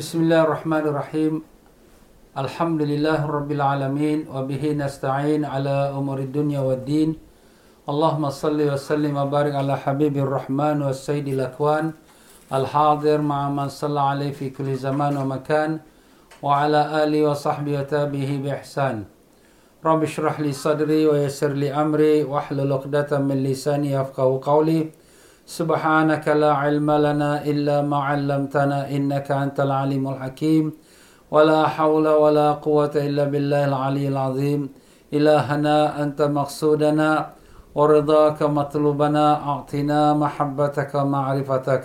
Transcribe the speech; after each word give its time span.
بسم 0.00 0.18
الله 0.24 0.40
الرحمن 0.48 0.84
الرحيم 0.90 1.34
الحمد 2.44 2.82
لله 2.90 3.20
رب 3.36 3.50
العالمين 3.52 4.18
وبه 4.32 4.64
نستعين 4.72 5.44
على 5.44 5.76
أمور 5.98 6.18
الدنيا 6.18 6.60
والدين 6.60 7.10
اللهم 7.92 8.24
صل 8.30 8.58
وسلم 8.72 9.12
وبارك 9.16 9.54
على 9.60 9.76
حبيب 9.76 10.16
الرحمن 10.24 10.76
والسيد 10.82 11.28
الأكوان 11.28 11.92
الحاضر 12.48 13.20
مع 13.20 13.40
من 13.52 13.68
صلى 13.68 14.00
عليه 14.00 14.32
في 14.32 14.46
كل 14.56 14.72
زمان 14.72 15.16
ومكان 15.20 15.70
وعلى 16.42 16.80
آله 17.04 17.20
وصحبه 17.28 17.72
وتابه 17.80 18.40
بإحسان 18.44 19.04
رب 19.84 20.02
اشرح 20.02 20.40
لي 20.40 20.52
صدري 20.52 21.06
ويسر 21.12 21.52
لي 21.52 21.68
أمري 21.76 22.24
واحلل 22.24 22.72
عقدة 22.72 23.18
من 23.18 23.36
لساني 23.44 23.92
يفقه 23.92 24.40
قولي 24.48 24.80
سبحانك 25.50 26.28
لا 26.42 26.54
علم 26.62 26.86
لنا 27.06 27.42
إلا 27.42 27.82
ما 27.82 27.98
علمتنا 28.08 28.86
إنك 28.86 29.28
أنت 29.34 29.58
العليم 29.66 30.04
الحكيم. 30.14 30.64
ولا 31.34 31.66
حول 31.74 32.06
ولا 32.06 32.48
قوة 32.62 32.94
إلا 32.94 33.24
بالله 33.34 33.62
العلي 33.66 34.08
العظيم. 34.14 34.60
إلهنا 35.10 36.02
أنت 36.02 36.22
مقصودنا. 36.22 37.10
ورضاك 37.74 38.42
مطلوبنا. 38.42 39.26
أعطنا 39.50 40.00
محبتك 40.14 40.90
ومعرفتك 40.94 41.82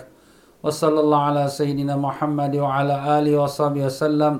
وصلى 0.62 1.00
الله 1.00 1.20
على 1.28 1.44
سيدنا 1.48 1.94
محمد 1.98 2.52
وعلى 2.62 2.94
آله 3.18 3.34
وصحبه 3.42 3.82
وسلم. 3.90 4.34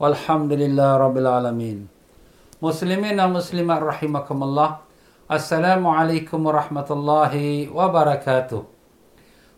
والحمد 0.00 0.52
لله 0.52 0.90
رب 0.96 1.16
العالمين. 1.20 1.78
مسلمين 2.64 3.20
ومسلمات 3.20 3.80
رحمكم 3.92 4.38
الله. 4.42 4.70
Assalamualaikum 5.30 6.42
warahmatullahi 6.42 7.70
wabarakatuh. 7.70 8.66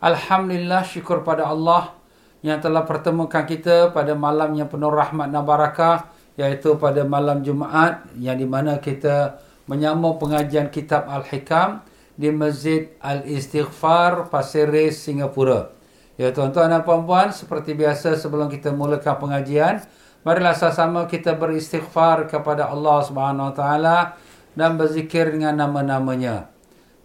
Alhamdulillah 0.04 0.84
syukur 0.84 1.24
pada 1.24 1.48
Allah 1.48 1.96
yang 2.44 2.60
telah 2.60 2.84
pertemukan 2.84 3.40
kita 3.48 3.88
pada 3.88 4.12
malam 4.12 4.52
yang 4.52 4.68
penuh 4.68 4.92
rahmat 4.92 5.32
dan 5.32 5.40
barakah 5.40 6.12
iaitu 6.36 6.76
pada 6.76 7.08
malam 7.08 7.40
Jumaat 7.40 8.04
yang 8.20 8.36
di 8.36 8.44
mana 8.44 8.84
kita 8.84 9.40
menyambung 9.64 10.20
pengajian 10.20 10.68
kitab 10.68 11.08
Al-Hikam 11.08 11.80
di 12.20 12.28
Masjid 12.28 12.92
Al-Istighfar 13.00 14.28
Pasir 14.28 14.68
Ris 14.68 15.00
Singapura. 15.00 15.72
Ya 16.20 16.36
tuan-tuan 16.36 16.68
dan 16.68 16.84
puan-puan 16.84 17.32
seperti 17.32 17.72
biasa 17.72 18.20
sebelum 18.20 18.52
kita 18.52 18.76
mulakan 18.76 19.16
pengajian 19.16 19.80
marilah 20.20 20.52
sama-sama 20.52 21.08
kita 21.08 21.32
beristighfar 21.32 22.28
kepada 22.28 22.68
Allah 22.68 23.00
Subhanahu 23.08 23.48
Wa 23.48 23.54
Taala 23.56 23.96
dan 24.56 24.76
berzikir 24.76 25.32
dengan 25.32 25.56
nama-namanya. 25.56 26.52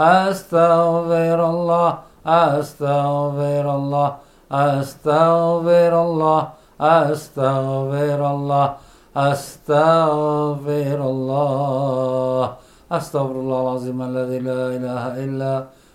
أستغفر 0.00 1.40
الله 1.50 1.98
أستغفر 2.26 3.66
الله 3.76 4.08
أستغفر 4.52 5.92
الله 6.02 6.48
أستغفر 6.80 8.20
الله 8.34 8.66
أستغفر 9.16 10.98
الله. 11.12 12.44
أستغفر 12.92 13.36
الله 13.44 13.60
العظيم 13.62 13.98
الذي 14.02 14.38
لا 14.48 14.62
إله 14.76 15.04
إلا 15.24 15.54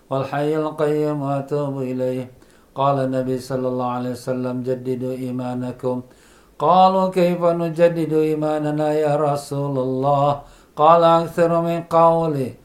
والحي 0.09 0.55
القيوم 0.55 1.21
وأتوب 1.21 1.75
إليه. 1.81 2.25
قال 2.75 2.95
النبي 3.07 3.37
صلى 3.39 3.67
الله 3.67 3.89
عليه 3.97 4.11
وسلم 4.11 4.55
جددوا 4.67 5.15
إيمانكم. 5.23 5.97
قالوا 6.59 7.09
كيف 7.09 7.41
نجدد 7.41 8.13
إيماننا 8.13 8.87
يا 8.93 9.15
رسول 9.15 9.75
الله؟ 9.79 10.29
قال 10.75 11.01
أكثر 11.03 11.51
من 11.61 11.79
قولي. 11.89 12.64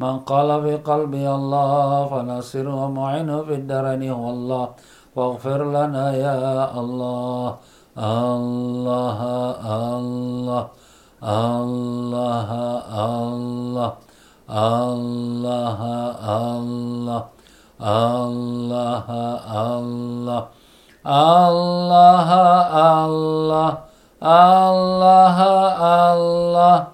من 0.00 0.18
قال 0.18 0.60
بقلبي 0.60 1.30
الله 1.30 2.06
فنصر 2.06 2.68
ومعين 2.68 3.44
في 3.44 3.54
الدرن 3.54 4.10
هو 4.10 4.30
الله. 4.30 4.68
واغفر 5.16 5.60
لنا 5.64 6.04
يا 6.16 6.34
الله. 6.80 7.56
الله 7.98 9.18
الله 9.78 10.66
الله 11.22 13.10
الله. 13.30 13.92
الله 14.50 15.80
الله. 16.48 17.22
الله 17.80 19.06
الله. 19.70 20.42
الله 21.06 22.28
الله. 22.96 23.70
الله 24.22 25.36
الله. 26.12 26.93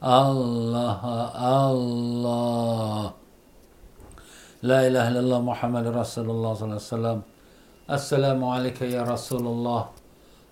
الله 0.00 1.00
الله. 1.44 3.12
لا 4.64 4.78
إله 4.88 5.04
إلا 5.12 5.20
الله 5.20 5.40
محمد 5.44 5.92
رسول 5.92 6.24
الله 6.24 6.52
صلى 6.56 6.64
الله 6.64 6.80
عليه 6.80 6.92
وسلم. 6.96 7.18
السلام 7.84 8.40
عليك 8.44 8.80
يا 8.96 9.04
رسول 9.04 9.44
الله. 9.44 9.82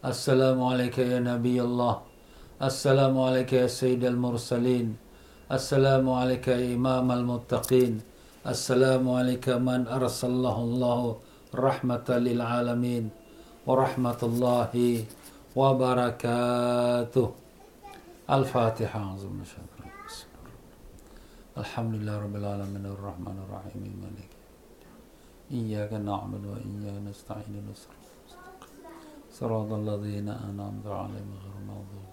السلام 0.04 0.58
عليك 0.60 1.00
يا 1.00 1.24
نبي 1.24 1.64
الله. 1.64 1.94
السلام 2.60 3.14
عليك 3.16 3.52
يا 3.56 3.72
سيد 3.72 4.04
المرسلين. 4.04 5.00
السلام 5.48 6.04
عليك 6.04 6.52
يا 6.52 6.76
إمام 6.76 7.08
المتقين. 7.08 8.04
السلام 8.44 9.04
عليك 9.08 9.48
من 9.48 9.88
أرسله 9.88 10.56
الله 10.60 11.00
رحمة 11.56 12.08
للعالمين. 12.08 13.04
ورحمة 13.64 14.20
الله 14.22 14.72
وبركاته. 15.56 17.47
الفاتحة 18.30 19.00
أعظم 19.00 19.44
شكرا 19.44 19.88
الحمد 21.58 21.94
لله 21.94 22.18
رب 22.18 22.36
العالمين 22.36 22.86
الرحمن 22.86 23.38
الرحيم 23.44 23.84
مالك 24.02 24.30
إياك 25.50 25.92
نعبد 25.92 26.44
وإياك 26.46 26.96
نستعين 27.08 27.72
صراط 29.32 29.72
الذين 29.72 30.28
أنعمت 30.28 30.86
عليهم 30.86 31.30
غير 31.42 31.54
المغضوب 31.62 32.08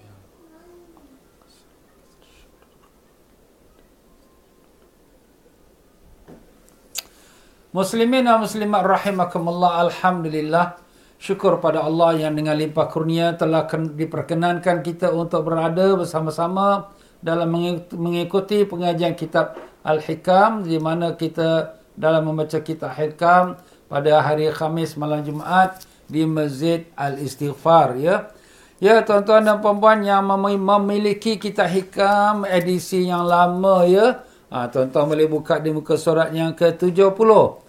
Muslimin 7.75 8.23
dan 8.23 8.39
muslimat 8.39 8.87
rahimakumullah 8.87 9.83
alhamdulillah 9.83 10.79
syukur 11.25 11.57
pada 11.57 11.81
Allah 11.81 12.21
yang 12.21 12.37
dengan 12.37 12.53
limpah 12.53 12.85
kurnia 12.85 13.33
telah 13.33 13.65
diperkenankan 13.73 14.85
kita 14.85 15.09
untuk 15.09 15.49
berada 15.49 15.97
bersama-sama 15.97 16.93
dalam 17.17 17.49
mengikuti 17.97 18.61
pengajian 18.69 19.17
kitab 19.17 19.57
Al-Hikam 19.81 20.61
di 20.61 20.77
mana 20.77 21.17
kita 21.17 21.81
dalam 21.97 22.29
membaca 22.29 22.61
kitab 22.61 22.93
Al-Hikam 22.93 23.57
pada 23.89 24.21
hari 24.21 24.53
Khamis 24.53 24.93
malam 24.93 25.25
Jumaat 25.25 25.81
di 26.05 26.29
Masjid 26.29 26.85
Al-Istighfar 26.93 27.97
ya. 27.97 28.29
Ya 28.77 29.01
tuan-tuan 29.01 29.41
dan 29.41 29.65
puan-puan 29.65 30.05
yang 30.05 30.21
memiliki 30.29 31.41
kitab 31.41 31.73
Hikam 31.73 32.45
edisi 32.45 33.09
yang 33.09 33.25
lama 33.25 33.81
ya. 33.89 34.21
Ha, 34.53 34.69
tuan-tuan 34.69 35.09
boleh 35.09 35.25
buka 35.25 35.57
di 35.57 35.73
muka 35.73 35.97
surat 35.97 36.29
yang 36.29 36.53
ke-70. 36.53 37.64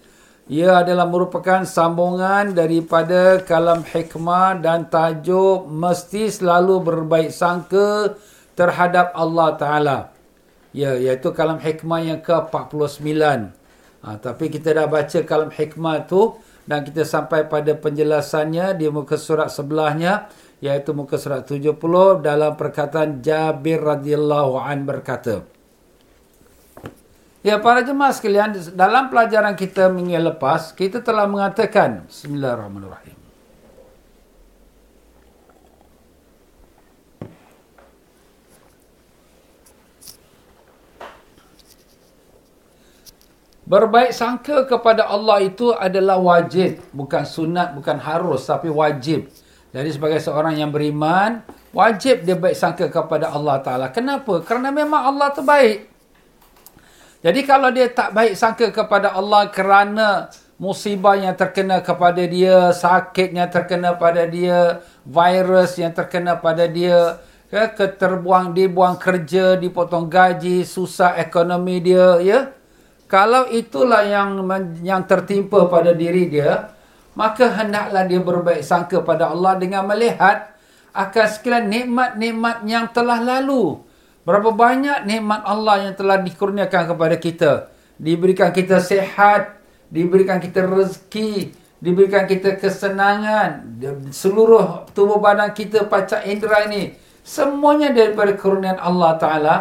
Ia 0.47 0.87
adalah 0.87 1.11
merupakan 1.11 1.67
sambungan 1.67 2.55
daripada 2.55 3.43
kalam 3.43 3.83
hikmah 3.83 4.63
dan 4.63 4.87
tajuk 4.87 5.67
mesti 5.67 6.31
selalu 6.31 6.87
berbaik 6.87 7.35
sangka 7.35 8.15
terhadap 8.55 9.11
Allah 9.19 9.59
Ta'ala. 9.59 9.99
Ya, 10.71 10.95
iaitu 10.95 11.35
kalam 11.35 11.59
hikmah 11.59 11.99
yang 11.99 12.21
ke-49. 12.23 13.11
Ha, 14.07 14.09
tapi 14.23 14.47
kita 14.47 14.71
dah 14.71 14.87
baca 14.87 15.19
kalam 15.27 15.51
hikmah 15.51 16.07
tu 16.07 16.39
dan 16.63 16.87
kita 16.87 17.03
sampai 17.03 17.51
pada 17.51 17.75
penjelasannya 17.75 18.79
di 18.79 18.87
muka 18.87 19.19
surat 19.19 19.51
sebelahnya 19.51 20.31
iaitu 20.63 20.95
muka 20.95 21.19
surat 21.19 21.43
70 21.43 21.75
dalam 22.23 22.55
perkataan 22.55 23.19
Jabir 23.19 23.83
radhiyallahu 23.83 24.63
an 24.63 24.87
berkata. 24.87 25.56
Ya 27.47 27.63
para 27.63 27.79
jemaah 27.87 28.11
sekalian, 28.11 28.59
dalam 28.75 29.07
pelajaran 29.07 29.55
kita 29.55 29.87
minggu 29.87 30.19
lepas, 30.19 30.75
kita 30.75 30.99
telah 30.99 31.31
mengatakan 31.31 32.03
Bismillahirrahmanirrahim. 32.11 33.15
Berbaik 43.63 44.11
sangka 44.11 44.67
kepada 44.67 45.07
Allah 45.07 45.47
itu 45.47 45.71
adalah 45.71 46.19
wajib, 46.19 46.83
bukan 46.91 47.23
sunat, 47.23 47.79
bukan 47.79 48.03
harus, 48.03 48.43
tapi 48.43 48.67
wajib. 48.75 49.31
Jadi 49.71 49.95
sebagai 49.95 50.19
seorang 50.19 50.59
yang 50.59 50.75
beriman, 50.75 51.47
wajib 51.71 52.27
dia 52.27 52.35
baik 52.35 52.59
sangka 52.59 52.91
kepada 52.91 53.31
Allah 53.31 53.63
Taala. 53.63 53.95
Kenapa? 53.95 54.43
Kerana 54.43 54.75
memang 54.75 55.15
Allah 55.15 55.31
tu 55.31 55.47
baik. 55.47 55.96
Jadi 57.27 57.43
kalau 57.43 57.75
dia 57.75 57.91
tak 57.91 58.15
baik 58.15 58.39
sangka 58.39 58.71
kepada 58.71 59.11
Allah 59.11 59.51
kerana 59.51 60.31
musibah 60.63 61.19
yang 61.19 61.35
terkena 61.35 61.83
kepada 61.83 62.23
dia, 62.23 62.71
sakit 62.71 63.35
yang 63.35 63.51
terkena 63.51 63.99
pada 63.99 64.31
dia, 64.31 64.79
virus 65.03 65.75
yang 65.75 65.91
terkena 65.91 66.39
pada 66.39 66.71
dia, 66.71 67.19
ya, 67.51 67.67
keterbuang 67.67 68.55
dibuang 68.55 68.95
kerja, 68.95 69.59
dipotong 69.59 70.07
gaji, 70.07 70.63
susah 70.63 71.19
ekonomi 71.19 71.83
dia, 71.83 72.23
ya. 72.23 72.55
Kalau 73.11 73.51
itulah 73.51 74.07
yang 74.07 74.47
yang 74.87 75.03
tertimpa 75.03 75.67
pada 75.67 75.91
diri 75.99 76.31
dia, 76.31 76.71
maka 77.19 77.51
hendaklah 77.59 78.07
dia 78.07 78.23
berbaik 78.23 78.63
sangka 78.63 79.03
pada 79.03 79.35
Allah 79.35 79.59
dengan 79.59 79.83
melihat 79.83 80.55
akan 80.95 81.27
sekalian 81.27 81.75
nikmat-nikmat 81.75 82.63
yang 82.71 82.87
telah 82.95 83.19
lalu. 83.19 83.83
Berapa 84.27 84.51
banyak 84.51 85.07
nikmat 85.07 85.47
Allah 85.47 85.87
yang 85.87 85.95
telah 85.95 86.19
dikurniakan 86.19 86.83
kepada 86.91 87.15
kita. 87.15 87.53
Diberikan 87.95 88.51
kita 88.51 88.83
sehat, 88.83 89.63
diberikan 89.87 90.43
kita 90.43 90.67
rezeki, 90.67 91.55
diberikan 91.79 92.27
kita 92.27 92.59
kesenangan. 92.59 93.79
Seluruh 94.11 94.91
tubuh 94.91 95.23
badan 95.23 95.55
kita 95.55 95.87
pacak 95.87 96.27
indera 96.27 96.67
ini 96.67 97.07
Semuanya 97.27 97.91
daripada 97.91 98.39
kurnian 98.39 98.79
Allah 98.79 99.19
Ta'ala. 99.19 99.57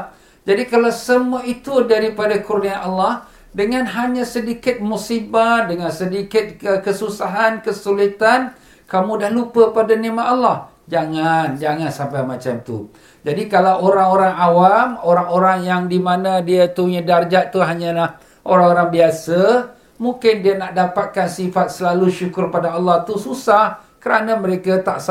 Jadi 0.46 0.70
kalau 0.70 0.94
semua 0.94 1.42
itu 1.42 1.82
daripada 1.90 2.38
kurnian 2.38 2.78
Allah, 2.78 3.26
dengan 3.50 3.90
hanya 3.90 4.22
sedikit 4.22 4.78
musibah, 4.78 5.66
dengan 5.66 5.90
sedikit 5.90 6.62
kesusahan, 6.86 7.66
kesulitan, 7.66 8.54
kamu 8.86 9.18
dah 9.18 9.32
lupa 9.34 9.74
pada 9.74 9.98
nikmat 9.98 10.30
Allah. 10.30 10.70
Jangan, 10.86 11.58
jangan 11.58 11.90
sampai 11.90 12.22
macam 12.22 12.62
tu. 12.62 12.94
Jadi 13.26 13.50
kalau 13.50 13.82
orang-orang 13.82 14.34
awam, 14.38 14.88
orang-orang 15.02 15.66
yang 15.66 15.82
di 15.90 15.98
mana 15.98 16.46
dia 16.46 16.70
tu 16.70 16.86
punya 16.86 17.02
darjat 17.02 17.50
tu 17.50 17.58
hanyalah 17.58 18.22
orang-orang 18.46 18.94
biasa, 18.94 19.74
mungkin 19.98 20.46
dia 20.46 20.62
nak 20.62 20.78
dapatkan 20.78 21.26
sifat 21.26 21.74
selalu 21.74 22.14
syukur 22.14 22.54
pada 22.54 22.78
Allah 22.78 23.02
tu 23.02 23.18
susah 23.18 23.82
kerana 23.98 24.38
mereka 24.38 24.78
tak 24.86 25.02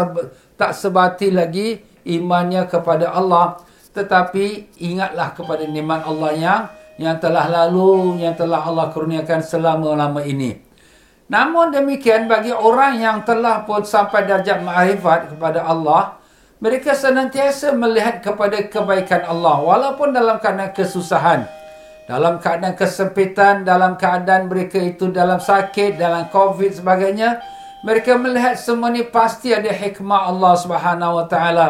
tak 0.55 0.73
sebati 0.79 1.35
lagi 1.35 1.83
imannya 2.07 2.71
kepada 2.71 3.11
Allah. 3.11 3.59
Tetapi 3.91 4.79
ingatlah 4.79 5.35
kepada 5.35 5.67
nikmat 5.67 6.07
Allah 6.07 6.33
yang 6.35 6.63
yang 6.95 7.19
telah 7.19 7.51
lalu, 7.51 8.23
yang 8.23 8.39
telah 8.39 8.63
Allah 8.63 8.95
kurniakan 8.95 9.43
selama-lama 9.43 10.23
ini. 10.23 10.64
Namun 11.25 11.73
demikian 11.73 12.29
bagi 12.29 12.53
orang 12.53 13.01
yang 13.01 13.25
telah 13.25 13.65
pun 13.65 13.81
sampai 13.81 14.29
darjat 14.29 14.61
ma'rifat 14.61 15.33
kepada 15.33 15.65
Allah, 15.65 16.21
mereka 16.61 16.93
senantiasa 16.93 17.73
melihat 17.73 18.21
kepada 18.21 18.61
kebaikan 18.69 19.25
Allah 19.25 19.57
walaupun 19.61 20.13
dalam 20.13 20.37
keadaan 20.37 20.73
kesusahan. 20.77 21.49
Dalam 22.05 22.37
keadaan 22.37 22.77
kesempitan, 22.77 23.65
dalam 23.65 23.97
keadaan 23.97 24.53
mereka 24.53 24.77
itu 24.77 25.09
dalam 25.09 25.41
sakit, 25.41 25.97
dalam 25.97 26.29
covid 26.29 26.77
sebagainya, 26.77 27.41
mereka 27.81 28.21
melihat 28.21 28.61
semua 28.61 28.93
ni 28.93 29.01
pasti 29.01 29.57
ada 29.57 29.73
hikmah 29.73 30.29
Allah 30.29 30.53
Subhanahu 30.61 31.25
Wa 31.25 31.27
Taala. 31.29 31.69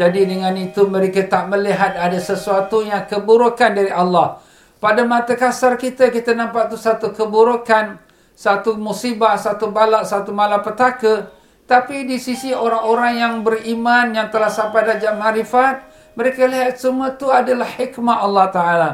Jadi 0.00 0.24
dengan 0.24 0.56
itu 0.56 0.88
mereka 0.88 1.24
tak 1.28 1.52
melihat 1.52 1.96
ada 1.96 2.16
sesuatu 2.16 2.80
yang 2.80 3.04
keburukan 3.04 3.72
dari 3.76 3.92
Allah. 3.92 4.40
Pada 4.80 5.04
mata 5.04 5.36
kasar 5.36 5.76
kita, 5.76 6.08
kita 6.08 6.32
nampak 6.32 6.72
tu 6.72 6.76
satu 6.76 7.12
keburukan, 7.12 7.96
satu 8.38 8.78
musibah, 8.78 9.34
satu 9.34 9.74
balak, 9.74 10.06
satu 10.06 10.30
malapetaka. 10.30 11.34
Tapi 11.66 12.06
di 12.06 12.22
sisi 12.22 12.54
orang-orang 12.54 13.12
yang 13.18 13.34
beriman 13.42 14.14
yang 14.14 14.30
telah 14.30 14.46
sampai 14.46 14.86
darjah 14.86 15.18
marifat, 15.18 15.82
mereka 16.14 16.46
lihat 16.46 16.78
semua 16.78 17.18
itu 17.18 17.26
adalah 17.34 17.66
hikmah 17.66 18.22
Allah 18.22 18.46
Ta'ala. 18.54 18.90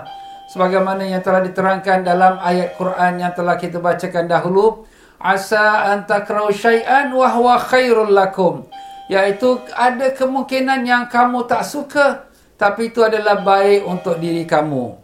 Sebagaimana 0.48 1.04
yang 1.04 1.20
telah 1.20 1.44
diterangkan 1.44 2.00
dalam 2.00 2.40
ayat 2.40 2.72
Quran 2.80 3.20
yang 3.20 3.36
telah 3.36 3.60
kita 3.60 3.84
bacakan 3.84 4.24
dahulu. 4.24 4.88
Asa 5.20 5.92
antakrau 5.92 6.48
syai'an 6.48 7.12
wahwa 7.12 7.60
khairul 7.60 8.16
lakum. 8.16 8.64
Iaitu 9.12 9.60
ada 9.76 10.08
kemungkinan 10.12 10.88
yang 10.88 11.04
kamu 11.12 11.44
tak 11.44 11.68
suka. 11.68 12.32
Tapi 12.56 12.92
itu 12.92 13.04
adalah 13.04 13.44
baik 13.44 13.84
untuk 13.84 14.16
diri 14.16 14.48
kamu. 14.48 15.03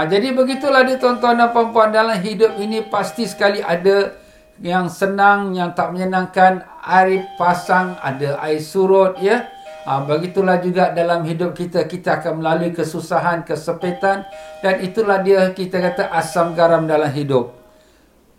Ha, 0.00 0.08
jadi 0.08 0.32
begitulah 0.32 0.88
dia 0.88 0.96
tuan-tuan 0.96 1.36
dan 1.36 1.52
puan-puan. 1.52 1.92
Dalam 1.92 2.16
hidup 2.24 2.56
ini 2.56 2.80
pasti 2.80 3.28
sekali 3.28 3.60
ada 3.60 4.16
yang 4.56 4.88
senang, 4.88 5.52
yang 5.52 5.76
tak 5.76 5.92
menyenangkan, 5.92 6.64
air 6.80 7.28
pasang, 7.36 8.00
ada 8.00 8.40
air 8.40 8.64
surut 8.64 9.20
ya. 9.20 9.44
Ha, 9.84 10.00
begitulah 10.00 10.56
juga 10.64 10.96
dalam 10.96 11.20
hidup 11.28 11.52
kita. 11.52 11.84
Kita 11.84 12.16
akan 12.16 12.40
melalui 12.40 12.72
kesusahan, 12.72 13.44
kesepitan. 13.44 14.24
Dan 14.64 14.80
itulah 14.80 15.20
dia 15.20 15.52
kita 15.52 15.76
kata 15.76 16.08
asam 16.16 16.56
garam 16.56 16.88
dalam 16.88 17.12
hidup. 17.12 17.52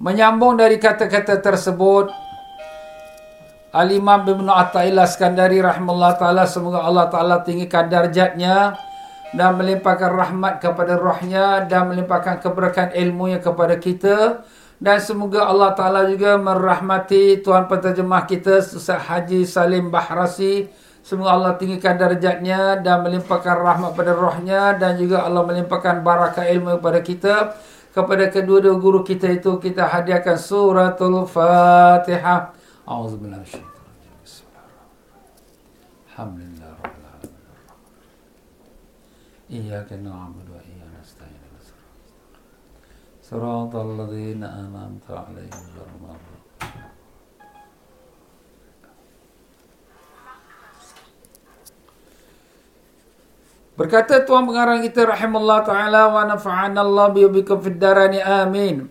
Menyambung 0.01 0.57
dari 0.57 0.81
kata-kata 0.81 1.45
tersebut 1.45 2.09
Al-Imam 3.69 4.25
Ibn 4.25 4.49
Atta'illah 4.49 5.05
Skandari 5.05 5.61
rahimahullah 5.61 6.17
ta'ala 6.17 6.49
semoga 6.49 6.81
Allah 6.81 7.05
ta'ala 7.05 7.45
tinggikan 7.45 7.85
darjatnya 7.85 8.73
dan 9.31 9.55
melimpahkan 9.55 10.11
rahmat 10.11 10.59
kepada 10.59 10.99
rohnya 10.99 11.63
dan 11.63 11.87
melimpahkan 11.87 12.43
keberkahan 12.43 12.91
ilmunya 12.95 13.39
kepada 13.39 13.79
kita. 13.79 14.43
Dan 14.81 14.97
semoga 14.97 15.45
Allah 15.45 15.77
Ta'ala 15.77 16.09
juga 16.09 16.41
merahmati 16.41 17.39
Tuan 17.45 17.69
Penterjemah 17.69 18.25
kita 18.25 18.65
Ustaz 18.65 18.97
Haji 19.07 19.45
Salim 19.45 19.93
Bahrasi. 19.93 20.67
Semoga 21.05 21.37
Allah 21.37 21.53
tinggikan 21.57 21.97
darjatnya 21.97 22.81
dan 22.81 23.05
melimpahkan 23.05 23.61
rahmat 23.61 23.93
pada 23.93 24.13
rohnya 24.13 24.73
dan 24.77 24.97
juga 24.97 25.21
Allah 25.21 25.45
melimpahkan 25.45 26.01
barakah 26.01 26.45
ilmu 26.49 26.81
kepada 26.81 26.99
kita. 27.01 27.35
Kepada 27.91 28.31
kedua-dua 28.31 28.79
guru 28.79 29.03
kita 29.03 29.27
itu 29.29 29.59
kita 29.61 29.85
hadiahkan 29.85 30.39
suratul 30.39 31.27
Fatihah. 31.29 32.55
A'udzubillah 32.87 33.43
Alhamdulillah 36.11 36.50
إياك 39.50 39.92
نعبد 39.92 40.46
وإياك 40.50 40.92
نستعين 41.00 41.46
صراط 43.26 43.74
الذين 43.74 44.42
أنعمت 44.44 45.06
عليهم 45.10 45.62
غير 45.74 45.88
المغضوب 45.98 46.34
Berkata 53.76 54.24
Tuan 54.24 54.48
pengarang 54.48 54.80
kita 54.80 55.04
rahimahullah 55.04 55.60
taala 55.68 56.08
wa 56.08 56.24
nafa'ana 56.24 56.80
Allah 56.80 57.12
bi 57.12 57.28
bikum 57.28 57.60
fid 57.60 57.76
darani 57.76 58.24
amin. 58.24 58.88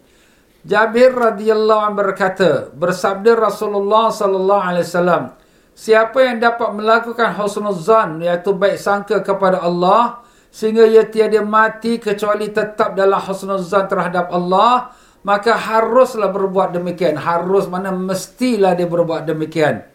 Jabir 0.61 1.09
radhiyallahu 1.09 1.81
anhu 1.89 2.05
berkata, 2.05 2.69
bersabda 2.69 3.33
Rasulullah 3.33 4.13
sallallahu 4.13 4.61
alaihi 4.61 4.85
wasallam, 4.85 5.33
siapa 5.73 6.21
yang 6.21 6.37
dapat 6.37 6.69
melakukan 6.77 7.33
husnuzan 7.33 8.21
iaitu 8.21 8.53
baik 8.53 8.77
sangka 8.77 9.25
kepada 9.25 9.65
Allah, 9.65 10.21
sehingga 10.50 10.82
ia 10.82 11.06
tiada 11.06 11.40
mati 11.46 12.02
kecuali 12.02 12.50
tetap 12.50 12.98
dalam 12.98 13.22
husnuzan 13.22 13.86
terhadap 13.86 14.34
Allah 14.34 14.90
maka 15.22 15.54
haruslah 15.54 16.32
berbuat 16.32 16.74
demikian. 16.74 17.16
Harus 17.20 17.70
mana 17.70 17.94
mestilah 17.94 18.74
dia 18.74 18.88
berbuat 18.88 19.28
demikian. 19.30 19.86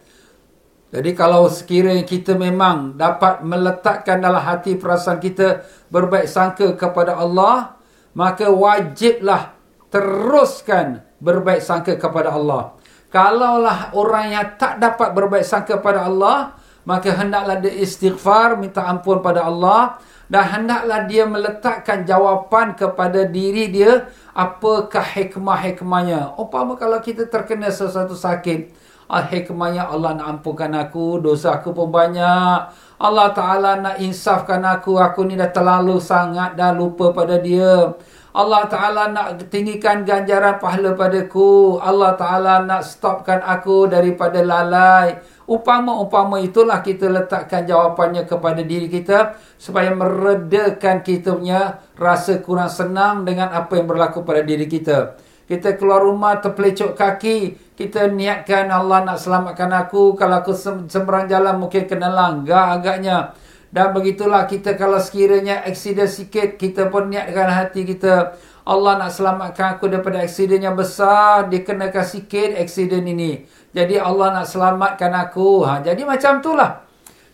Jadi 0.94 1.10
kalau 1.12 1.50
sekiranya 1.50 2.06
kita 2.06 2.38
memang 2.38 2.94
dapat 2.96 3.42
meletakkan 3.42 4.22
dalam 4.22 4.38
hati 4.38 4.78
perasaan 4.78 5.18
kita 5.18 5.66
berbaik 5.90 6.30
sangka 6.30 6.72
kepada 6.78 7.18
Allah 7.18 7.76
maka 8.16 8.48
wajiblah 8.48 9.52
teruskan 9.92 11.04
berbaik 11.20 11.60
sangka 11.60 12.00
kepada 12.00 12.32
Allah. 12.32 12.78
Kalaulah 13.12 13.92
orang 13.92 14.26
yang 14.30 14.46
tak 14.56 14.78
dapat 14.78 15.12
berbaik 15.12 15.44
sangka 15.44 15.76
kepada 15.82 16.06
Allah 16.06 16.56
maka 16.86 17.10
hendaklah 17.12 17.58
dia 17.58 17.74
istighfar 17.82 18.54
minta 18.54 18.86
ampun 18.86 19.18
pada 19.18 19.42
Allah 19.42 19.98
dan 20.26 20.44
hendaklah 20.50 21.06
dia 21.06 21.22
meletakkan 21.22 22.02
jawapan 22.02 22.74
kepada 22.74 23.22
diri 23.26 23.70
dia 23.70 24.10
apakah 24.34 25.02
hikmah-hikmahnya. 25.02 26.34
Umpama 26.34 26.74
kalau 26.74 26.98
kita 26.98 27.30
terkena 27.30 27.70
sesuatu 27.70 28.18
sakit, 28.18 28.74
ah 29.06 29.22
hikmahnya 29.22 29.86
Allah 29.86 30.18
nak 30.18 30.42
ampunkan 30.42 30.74
aku, 30.74 31.22
dosa 31.22 31.62
aku 31.62 31.70
pun 31.70 31.94
banyak. 31.94 32.58
Allah 32.96 33.28
Ta'ala 33.30 33.78
nak 33.78 33.96
insafkan 34.02 34.64
aku, 34.66 34.98
aku 34.98 35.28
ni 35.28 35.36
dah 35.38 35.52
terlalu 35.52 36.00
sangat 36.02 36.58
dah 36.58 36.74
lupa 36.74 37.12
pada 37.14 37.38
dia. 37.38 37.94
Allah 38.36 38.68
Ta'ala 38.68 39.16
nak 39.16 39.48
tinggikan 39.48 40.04
ganjaran 40.04 40.60
pahala 40.60 40.92
padaku. 40.92 41.80
Allah 41.80 42.12
Ta'ala 42.20 42.60
nak 42.68 42.84
stopkan 42.84 43.40
aku 43.40 43.88
daripada 43.88 44.44
lalai. 44.44 45.16
Upama-upama 45.48 46.36
itulah 46.44 46.84
kita 46.84 47.08
letakkan 47.08 47.64
jawapannya 47.64 48.28
kepada 48.28 48.60
diri 48.60 48.92
kita 48.92 49.40
supaya 49.56 49.88
meredakan 49.88 51.00
kita 51.00 51.32
punya 51.32 51.80
rasa 51.96 52.36
kurang 52.44 52.68
senang 52.68 53.24
dengan 53.24 53.48
apa 53.56 53.72
yang 53.80 53.88
berlaku 53.88 54.20
pada 54.20 54.44
diri 54.44 54.68
kita. 54.68 55.16
Kita 55.48 55.72
keluar 55.80 56.04
rumah 56.04 56.36
terpelecok 56.36 56.92
kaki, 56.92 57.56
kita 57.72 58.12
niatkan 58.12 58.68
Allah 58.68 59.00
nak 59.00 59.16
selamatkan 59.16 59.72
aku. 59.72 60.12
Kalau 60.12 60.44
aku 60.44 60.52
semberang 60.92 61.24
jalan 61.24 61.56
mungkin 61.56 61.88
kena 61.88 62.12
langgar 62.12 62.76
agaknya. 62.76 63.32
Dan 63.70 63.92
begitulah 63.92 64.46
kita 64.46 64.78
kalau 64.78 65.02
sekiranya 65.02 65.66
aksiden 65.66 66.06
sikit, 66.06 66.56
kita 66.56 66.88
pun 66.88 67.10
niatkan 67.10 67.50
hati 67.50 67.82
kita. 67.82 68.38
Allah 68.66 68.98
nak 68.98 69.14
selamatkan 69.14 69.78
aku 69.78 69.86
daripada 69.86 70.22
aksiden 70.22 70.58
yang 70.58 70.74
besar, 70.74 71.46
dikenakan 71.46 72.02
sikit 72.02 72.58
aksiden 72.58 73.06
ini. 73.06 73.46
Jadi 73.70 73.94
Allah 73.94 74.42
nak 74.42 74.46
selamatkan 74.50 75.14
aku. 75.14 75.62
Ha, 75.62 75.86
jadi 75.86 76.02
macam 76.02 76.42
itulah. 76.42 76.82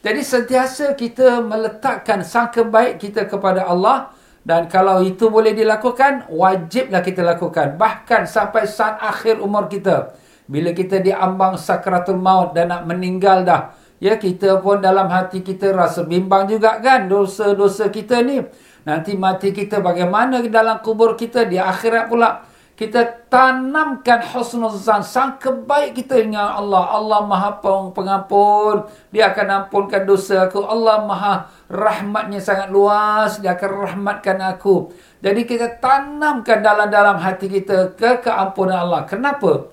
Jadi 0.02 0.20
sentiasa 0.20 0.98
kita 0.98 1.40
meletakkan 1.40 2.20
sangka 2.26 2.66
baik 2.66 3.00
kita 3.00 3.24
kepada 3.30 3.64
Allah. 3.64 4.12
Dan 4.42 4.66
kalau 4.66 4.98
itu 5.06 5.30
boleh 5.30 5.54
dilakukan, 5.54 6.26
wajiblah 6.26 6.98
kita 7.00 7.22
lakukan. 7.22 7.78
Bahkan 7.78 8.26
sampai 8.26 8.66
saat 8.66 8.98
akhir 8.98 9.38
umur 9.38 9.70
kita. 9.70 10.18
Bila 10.50 10.74
kita 10.74 10.98
diambang 10.98 11.54
sakratul 11.54 12.18
maut 12.18 12.50
dan 12.50 12.74
nak 12.74 12.82
meninggal 12.90 13.46
dah. 13.46 13.70
Ya 14.02 14.18
kita 14.18 14.58
pun 14.58 14.82
dalam 14.82 15.06
hati 15.06 15.46
kita 15.46 15.70
rasa 15.70 16.02
bimbang 16.02 16.50
juga 16.50 16.82
kan 16.82 17.06
dosa-dosa 17.06 17.86
kita 17.86 18.18
ni. 18.26 18.42
Nanti 18.82 19.14
mati 19.14 19.54
kita 19.54 19.78
bagaimana 19.78 20.42
dalam 20.42 20.82
kubur 20.82 21.14
kita 21.14 21.46
di 21.46 21.54
akhirat 21.54 22.10
pula. 22.10 22.42
Kita 22.74 23.30
tanamkan 23.30 24.26
husnul 24.34 24.74
zan. 24.74 25.06
Sangka 25.06 25.54
baik 25.54 26.02
kita 26.02 26.18
dengan 26.18 26.50
Allah. 26.50 26.98
Allah 26.98 27.20
maha 27.22 27.62
pengampun. 27.94 28.90
Dia 29.14 29.30
akan 29.30 29.70
ampunkan 29.70 30.02
dosa 30.02 30.50
aku. 30.50 30.66
Allah 30.66 31.06
maha 31.06 31.46
rahmatnya 31.70 32.42
sangat 32.42 32.74
luas. 32.74 33.38
Dia 33.38 33.54
akan 33.54 33.70
rahmatkan 33.86 34.42
aku. 34.42 34.90
Jadi 35.22 35.46
kita 35.46 35.78
tanamkan 35.78 36.58
dalam-dalam 36.58 37.22
hati 37.22 37.46
kita 37.46 37.94
ke 37.94 38.18
keampunan 38.18 38.82
Allah. 38.82 39.06
Kenapa? 39.06 39.70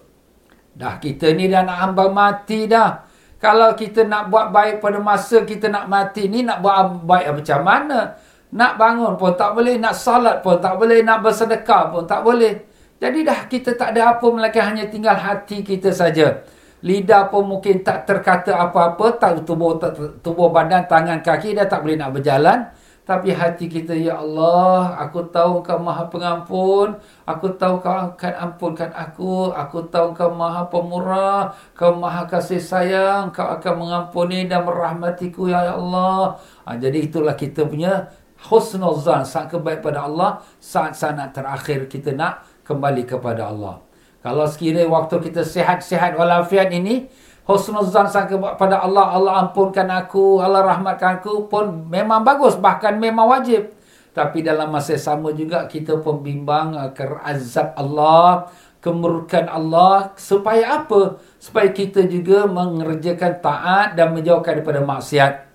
Dah 0.77 1.01
kita 1.01 1.33
ni 1.33 1.49
dah 1.49 1.65
nak 1.65 1.81
hamba 1.81 2.13
mati 2.13 2.69
dah. 2.69 3.08
Kalau 3.39 3.71
kita 3.71 4.03
nak 4.03 4.27
buat 4.27 4.51
baik 4.51 4.83
pada 4.83 4.99
masa 4.99 5.47
kita 5.47 5.71
nak 5.71 5.87
mati 5.87 6.27
ni, 6.27 6.43
nak 6.43 6.59
buat 6.59 7.07
baik 7.07 7.39
macam 7.39 7.59
mana? 7.63 8.19
Nak 8.51 8.75
bangun 8.75 9.15
pun 9.15 9.31
tak 9.39 9.55
boleh, 9.55 9.79
nak 9.79 9.95
salat 9.95 10.43
pun 10.43 10.59
tak 10.59 10.75
boleh, 10.75 10.99
nak 11.07 11.23
bersedekah 11.23 11.87
pun 11.87 12.03
tak 12.03 12.19
boleh. 12.19 12.67
Jadi 12.99 13.23
dah 13.23 13.47
kita 13.47 13.79
tak 13.79 13.95
ada 13.95 14.11
apa 14.11 14.27
melainkan 14.27 14.75
hanya 14.75 14.91
tinggal 14.91 15.15
hati 15.15 15.63
kita 15.63 15.95
saja. 15.95 16.43
Lidah 16.83 17.31
pun 17.31 17.47
mungkin 17.47 17.79
tak 17.79 18.03
terkata 18.03 18.59
apa-apa, 18.59 19.15
tak 19.15 19.47
tubuh 19.47 19.79
tubuh 20.19 20.51
badan, 20.51 20.83
tangan, 20.83 21.23
kaki 21.23 21.55
dah 21.55 21.63
tak 21.63 21.79
boleh 21.83 21.95
nak 21.95 22.11
berjalan. 22.11 22.75
Tapi 23.09 23.33
hati 23.33 23.65
kita, 23.65 23.97
Ya 23.97 24.21
Allah, 24.21 24.93
aku 25.01 25.25
tahu 25.33 25.65
kau 25.65 25.81
maha 25.81 26.05
pengampun. 26.13 26.93
Aku 27.25 27.49
tahu 27.57 27.81
kau 27.81 27.89
akan 27.89 28.33
ampunkan 28.37 28.93
aku. 28.93 29.49
Aku 29.49 29.81
tahu 29.89 30.13
kau 30.13 30.29
maha 30.29 30.69
pemurah. 30.69 31.57
Kau 31.73 31.97
maha 31.97 32.29
kasih 32.29 32.61
sayang. 32.61 33.33
Kau 33.33 33.49
akan 33.49 33.73
mengampuni 33.81 34.45
dan 34.45 34.61
merahmatiku, 34.61 35.49
Ya 35.49 35.73
Allah. 35.73 36.37
Ha, 36.69 36.77
jadi 36.77 37.09
itulah 37.09 37.33
kita 37.33 37.65
punya 37.65 38.13
husnul 38.45 39.01
zan 39.01 39.25
sangka 39.25 39.57
baik 39.57 39.81
pada 39.81 40.05
Allah 40.05 40.45
saat-saat 40.61 41.33
terakhir 41.33 41.89
kita 41.89 42.13
nak 42.13 42.45
kembali 42.61 43.09
kepada 43.09 43.49
Allah. 43.49 43.81
Kalau 44.21 44.45
sekiranya 44.45 44.85
waktu 44.85 45.15
kita 45.31 45.41
sihat-sihat 45.41 46.13
walafiat 46.13 46.69
ini 46.75 47.09
husnul 47.49 47.89
zan 47.89 48.05
sangka 48.05 48.37
pada 48.37 48.85
Allah, 48.85 49.09
Allah 49.09 49.33
ampunkan 49.41 49.89
aku, 49.89 50.37
Allah 50.37 50.61
rahmatkan 50.61 51.17
aku 51.17 51.49
pun 51.49 51.89
memang 51.89 52.21
bagus 52.21 52.53
bahkan 52.53 53.01
memang 53.01 53.25
wajib. 53.25 53.73
Tapi 54.13 54.45
dalam 54.45 54.69
masa 54.69 54.93
sama 55.01 55.33
juga 55.33 55.65
kita 55.65 55.97
pun 55.97 56.21
bimbang 56.21 56.77
akan 56.77 57.25
azab 57.25 57.73
Allah, 57.73 58.53
kemurkan 58.85 59.49
Allah 59.49 60.13
supaya 60.13 60.85
apa? 60.85 61.17
Supaya 61.41 61.73
kita 61.73 62.05
juga 62.05 62.45
mengerjakan 62.45 63.41
taat 63.41 63.97
dan 63.97 64.13
menjauhkan 64.13 64.61
daripada 64.61 64.85
maksiat. 64.85 65.48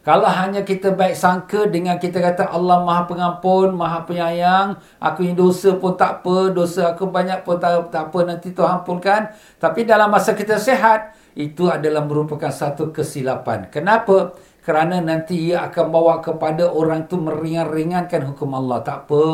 Kalau 0.00 0.24
hanya 0.24 0.64
kita 0.64 0.96
baik 0.96 1.12
sangka 1.12 1.68
dengan 1.68 2.00
kita 2.00 2.24
kata 2.24 2.48
Allah 2.48 2.80
maha 2.88 3.04
pengampun, 3.04 3.76
maha 3.76 4.00
penyayang, 4.08 4.80
aku 4.96 5.28
ini 5.28 5.36
dosa 5.36 5.76
pun 5.76 5.92
tak 5.92 6.24
apa, 6.24 6.48
dosa 6.48 6.96
aku 6.96 7.12
banyak 7.12 7.44
pun 7.44 7.60
tak, 7.60 7.92
tak 7.92 8.08
apa, 8.08 8.18
nanti 8.24 8.48
Tuhan 8.56 8.80
ampunkan. 8.80 9.28
Tapi 9.60 9.84
dalam 9.84 10.08
masa 10.08 10.32
kita 10.32 10.56
sehat, 10.56 11.12
itu 11.36 11.68
adalah 11.68 12.00
merupakan 12.00 12.48
satu 12.48 12.96
kesilapan. 12.96 13.68
Kenapa? 13.68 14.32
Kerana 14.64 15.04
nanti 15.04 15.52
ia 15.52 15.68
akan 15.68 15.92
bawa 15.92 16.24
kepada 16.24 16.72
orang 16.72 17.04
tu 17.04 17.20
meringan-ringankan 17.20 18.32
hukum 18.32 18.56
Allah. 18.56 18.80
Tak 18.80 19.04
apa, 19.04 19.24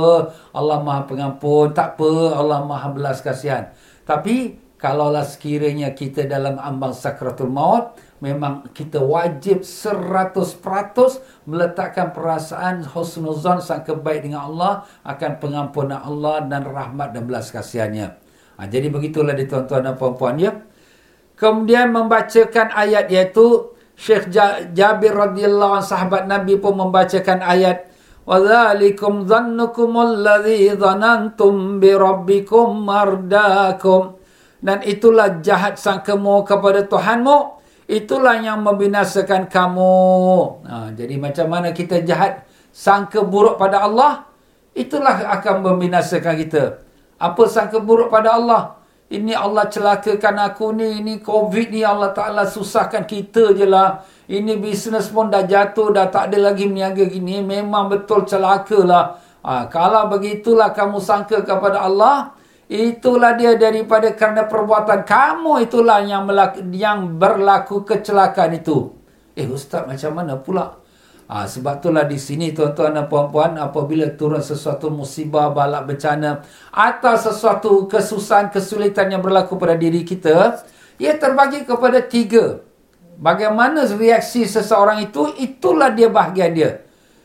Allah 0.50 0.82
maha 0.82 1.06
pengampun, 1.06 1.78
tak 1.78 1.94
apa, 1.94 2.42
Allah 2.42 2.66
maha 2.66 2.90
belas 2.90 3.23
kasihan. 3.23 3.70
Tapi, 4.02 4.58
kalaulah 4.82 5.25
sekiranya 5.25 5.94
kita 5.96 6.26
dalam 6.26 6.58
ambang 6.58 6.92
sakratul 6.92 7.50
maut, 7.50 7.96
memang 8.22 8.70
kita 8.72 9.01
wajib 9.01 9.65
100% 9.65 10.38
meletakkan 11.50 12.13
perasaan 12.13 12.86
husnuzan 12.86 13.60
sangka 13.60 13.98
baik 13.98 14.29
dengan 14.29 14.48
Allah 14.48 14.86
akan 15.01 15.31
pengampunan 15.41 16.00
Allah 16.00 16.46
dan 16.46 16.65
rahmat 16.65 17.17
dan 17.17 17.25
belas 17.25 17.50
kasihannya. 17.50 18.13
Ha, 18.62 18.70
jadi 18.70 18.93
begitulah 18.93 19.34
di 19.34 19.50
tuan-tuan 19.50 19.81
dan 19.81 19.98
puan-puan 19.98 20.38
ya. 20.38 20.53
Kemudian 21.34 21.90
membacakan 21.90 22.70
ayat 22.77 23.09
iaitu 23.09 23.74
Syekh 23.98 24.29
Jabir 24.77 25.14
radhiyallahu 25.14 25.81
anhu 25.81 25.90
sahabat 25.90 26.29
Nabi 26.29 26.61
pun 26.61 26.77
membacakan 26.77 27.42
ayat 27.42 27.92
وَذَلِكُمْ 28.22 29.14
ظَنُّكُمُ 29.25 29.92
الَّذِي 29.98 30.77
ظَنَنْتُمْ 30.77 31.53
بِرَبِّكُمْ 31.81 32.68
مَرْدَاكُمْ 32.85 34.01
Dan 34.61 34.77
itulah 34.85 35.42
jahat 35.42 35.81
sangkamu 35.81 36.46
kepada 36.46 36.85
Tuhanmu 36.85 37.37
Itulah 37.86 38.42
yang 38.42 38.66
membinasakan 38.66 39.46
kamu. 39.46 39.94
Ha, 40.66 40.90
jadi 40.90 41.14
macam 41.22 41.46
mana 41.46 41.70
kita 41.70 42.02
jahat 42.02 42.42
sangka 42.75 43.22
buruk 43.22 43.62
pada 43.62 43.86
Allah, 43.86 44.26
itulah 44.75 45.22
akan 45.38 45.62
membinasakan 45.62 46.34
kita. 46.34 46.82
Apa 47.16 47.46
sangka 47.46 47.78
buruk 47.78 48.10
pada 48.10 48.34
Allah? 48.34 48.76
Ini 49.06 49.38
Allah 49.38 49.70
celakakan 49.70 50.34
aku 50.50 50.75
ni, 50.75 50.99
ini 50.99 51.22
COVID 51.22 51.70
ni 51.70 51.86
Allah 51.86 52.10
Ta'ala 52.10 52.42
susahkan 52.42 53.06
kita 53.06 53.54
je 53.54 53.62
lah. 53.62 54.02
Ini 54.26 54.58
bisnes 54.58 55.06
pun 55.06 55.30
dah 55.30 55.46
jatuh, 55.46 55.94
dah 55.94 56.10
tak 56.10 56.34
ada 56.34 56.50
lagi 56.50 56.66
meniaga 56.66 57.06
gini. 57.06 57.38
Memang 57.38 57.86
betul 57.86 58.26
celaka 58.26 58.82
lah. 58.82 59.04
Ha, 59.46 59.70
kalau 59.70 60.10
begitulah 60.10 60.75
kamu 60.75 60.99
sangka 60.99 61.46
kepada 61.46 61.86
Allah, 61.86 62.34
Itulah 62.67 63.39
dia 63.39 63.55
daripada 63.55 64.11
kerana 64.11 64.50
perbuatan 64.50 65.07
kamu 65.07 65.71
itulah 65.71 66.02
yang 66.02 66.26
melaku, 66.26 66.67
yang 66.75 67.15
berlaku 67.15 67.87
kecelakaan 67.87 68.59
itu. 68.59 68.91
Eh 69.39 69.47
ustaz 69.47 69.87
macam 69.87 70.19
mana 70.19 70.35
pula? 70.35 70.83
Ha, 71.26 71.47
sebab 71.47 71.83
itulah 71.83 72.07
di 72.07 72.19
sini 72.19 72.55
tuan-tuan 72.55 72.95
dan 72.95 73.11
puan-puan 73.11 73.59
apabila 73.59 74.07
turun 74.15 74.39
sesuatu 74.43 74.95
musibah, 74.95 75.50
balak 75.50 75.91
bencana 75.91 76.43
atau 76.71 77.15
sesuatu 77.19 77.91
kesusahan, 77.91 78.50
kesulitan 78.50 79.11
yang 79.11 79.23
berlaku 79.23 79.59
pada 79.59 79.75
diri 79.75 80.07
kita, 80.07 80.63
ia 81.02 81.19
terbagi 81.19 81.67
kepada 81.67 81.99
tiga. 82.02 82.63
Bagaimana 83.19 83.87
reaksi 83.91 84.47
seseorang 84.47 85.02
itu, 85.02 85.26
itulah 85.39 85.91
dia 85.91 86.07
bahagian 86.07 86.50
dia. 86.55 86.71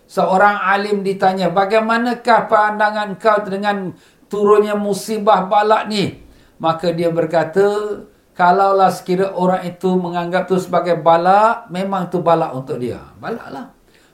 Seorang 0.09 0.59
alim 0.65 1.05
ditanya, 1.05 1.53
bagaimanakah 1.53 2.49
pandangan 2.49 3.15
kau 3.21 3.37
dengan 3.45 3.93
turunnya 4.31 4.79
musibah 4.79 5.51
balak 5.51 5.91
ni. 5.91 6.23
Maka 6.55 6.95
dia 6.95 7.11
berkata, 7.11 7.99
kalaulah 8.31 8.87
sekira 8.87 9.35
orang 9.35 9.67
itu 9.67 9.91
menganggap 9.99 10.47
tu 10.47 10.55
sebagai 10.55 10.95
balak, 10.95 11.67
memang 11.67 12.07
tu 12.07 12.23
balak 12.23 12.55
untuk 12.55 12.79
dia. 12.79 13.03
Balak 13.19 13.49
lah. 13.51 13.67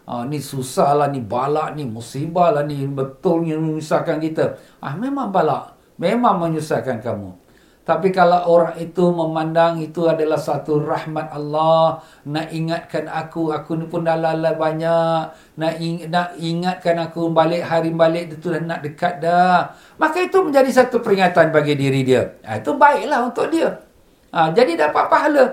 Ha, 0.07 0.23
ni 0.23 0.39
susah 0.39 0.95
lah, 0.95 1.11
ni 1.11 1.19
balak, 1.19 1.75
ni 1.75 1.83
musibah 1.83 2.55
lah, 2.55 2.63
ni 2.63 2.87
betul 2.87 3.43
yang 3.45 3.61
menyusahkan 3.61 4.17
kita. 4.23 4.57
Ah, 4.81 4.95
memang 4.97 5.29
balak. 5.29 5.77
Memang 5.99 6.39
menyusahkan 6.39 7.03
kamu. 7.03 7.46
Tapi 7.87 8.11
kalau 8.11 8.43
orang 8.51 8.75
itu 8.83 8.99
memandang 9.15 9.79
itu 9.79 10.03
adalah 10.11 10.35
satu 10.35 10.83
rahmat 10.83 11.31
Allah, 11.31 12.03
nak 12.27 12.51
ingatkan 12.51 13.07
aku, 13.07 13.55
aku 13.55 13.79
ni 13.79 13.87
pun 13.87 14.03
dah 14.03 14.19
lalai 14.19 14.59
banyak, 14.59 15.31
nak, 15.55 15.73
ing, 15.79 16.11
nak 16.11 16.35
ingatkan 16.35 16.99
aku 16.99 17.31
balik 17.31 17.63
hari 17.63 17.95
balik 17.95 18.35
itu 18.35 18.51
dah 18.51 18.59
nak 18.59 18.83
dekat 18.83 19.23
dah. 19.23 19.71
Maka 19.95 20.19
itu 20.19 20.35
menjadi 20.35 20.83
satu 20.83 20.99
peringatan 20.99 21.47
bagi 21.55 21.79
diri 21.79 22.03
dia. 22.03 22.27
Ha, 22.43 22.59
itu 22.59 22.75
baiklah 22.75 23.23
untuk 23.23 23.47
dia. 23.55 23.79
Ha, 24.35 24.51
jadi 24.51 24.75
dapat 24.75 25.07
pahala. 25.07 25.45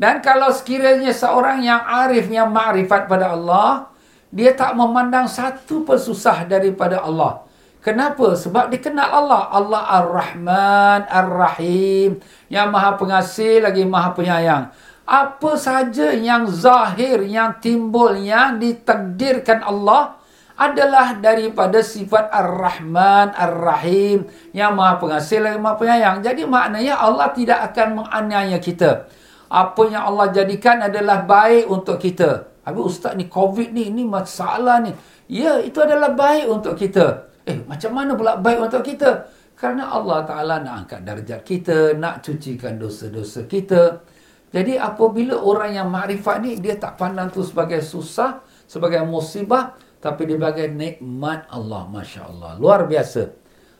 Dan 0.00 0.24
kalau 0.24 0.48
sekiranya 0.56 1.12
seorang 1.12 1.60
yang 1.60 1.84
arif, 1.84 2.24
yang 2.32 2.48
ma'rifat 2.48 3.04
pada 3.04 3.36
Allah, 3.36 3.92
dia 4.32 4.56
tak 4.56 4.72
memandang 4.72 5.28
satu 5.28 5.84
pun 5.84 6.00
susah 6.00 6.48
daripada 6.48 7.04
Allah. 7.04 7.44
Kenapa? 7.80 8.36
Sebab 8.36 8.68
dikenal 8.68 9.08
Allah. 9.08 9.48
Allah 9.48 9.82
Ar-Rahman, 10.04 11.00
Ar-Rahim. 11.08 12.20
Yang 12.52 12.68
maha 12.68 12.90
pengasih 13.00 13.64
lagi 13.64 13.88
maha 13.88 14.12
penyayang. 14.12 14.64
Apa 15.08 15.56
saja 15.56 16.12
yang 16.12 16.44
zahir, 16.46 17.24
yang 17.24 17.56
timbul, 17.58 18.14
yang 18.20 18.60
ditakdirkan 18.60 19.64
Allah 19.64 20.20
adalah 20.60 21.16
daripada 21.16 21.80
sifat 21.80 22.28
Ar-Rahman, 22.28 23.32
Ar-Rahim. 23.32 24.28
Yang 24.52 24.72
maha 24.76 24.94
pengasih 25.00 25.40
lagi 25.40 25.56
maha 25.56 25.80
penyayang. 25.80 26.20
Jadi 26.20 26.44
maknanya 26.44 27.00
Allah 27.00 27.32
tidak 27.32 27.72
akan 27.72 28.04
menganiaya 28.04 28.60
kita. 28.60 29.08
Apa 29.48 29.82
yang 29.88 30.04
Allah 30.04 30.28
jadikan 30.30 30.84
adalah 30.84 31.24
baik 31.24 31.64
untuk 31.64 31.96
kita. 31.96 32.44
Habis 32.60 33.00
ustaz 33.00 33.16
ni 33.16 33.24
COVID 33.24 33.72
ni, 33.72 33.88
ni 33.88 34.04
masalah 34.04 34.84
ni. 34.84 34.92
Ya, 35.32 35.58
itu 35.64 35.80
adalah 35.80 36.12
baik 36.12 36.44
untuk 36.44 36.76
kita. 36.76 37.29
Eh, 37.50 37.56
macam 37.66 37.90
mana 37.90 38.14
pula 38.14 38.38
baik 38.38 38.70
untuk 38.70 38.86
kita? 38.86 39.26
Kerana 39.58 39.90
Allah 39.90 40.22
Ta'ala 40.24 40.54
nak 40.62 40.86
angkat 40.86 41.00
darjat 41.02 41.40
kita, 41.42 41.98
nak 41.98 42.22
cucikan 42.22 42.78
dosa-dosa 42.78 43.44
kita. 43.44 44.06
Jadi 44.50 44.78
apabila 44.78 45.36
orang 45.36 45.76
yang 45.76 45.88
makrifat 45.90 46.36
ni, 46.40 46.56
dia 46.62 46.78
tak 46.78 46.96
pandang 46.96 47.28
tu 47.28 47.42
sebagai 47.42 47.82
susah, 47.82 48.40
sebagai 48.64 49.02
musibah, 49.04 49.76
tapi 50.00 50.30
dia 50.30 50.38
sebagai 50.40 50.70
nikmat 50.70 51.44
Allah, 51.52 51.84
Masya 51.90 52.22
Allah. 52.30 52.50
Luar 52.56 52.88
biasa. 52.88 53.28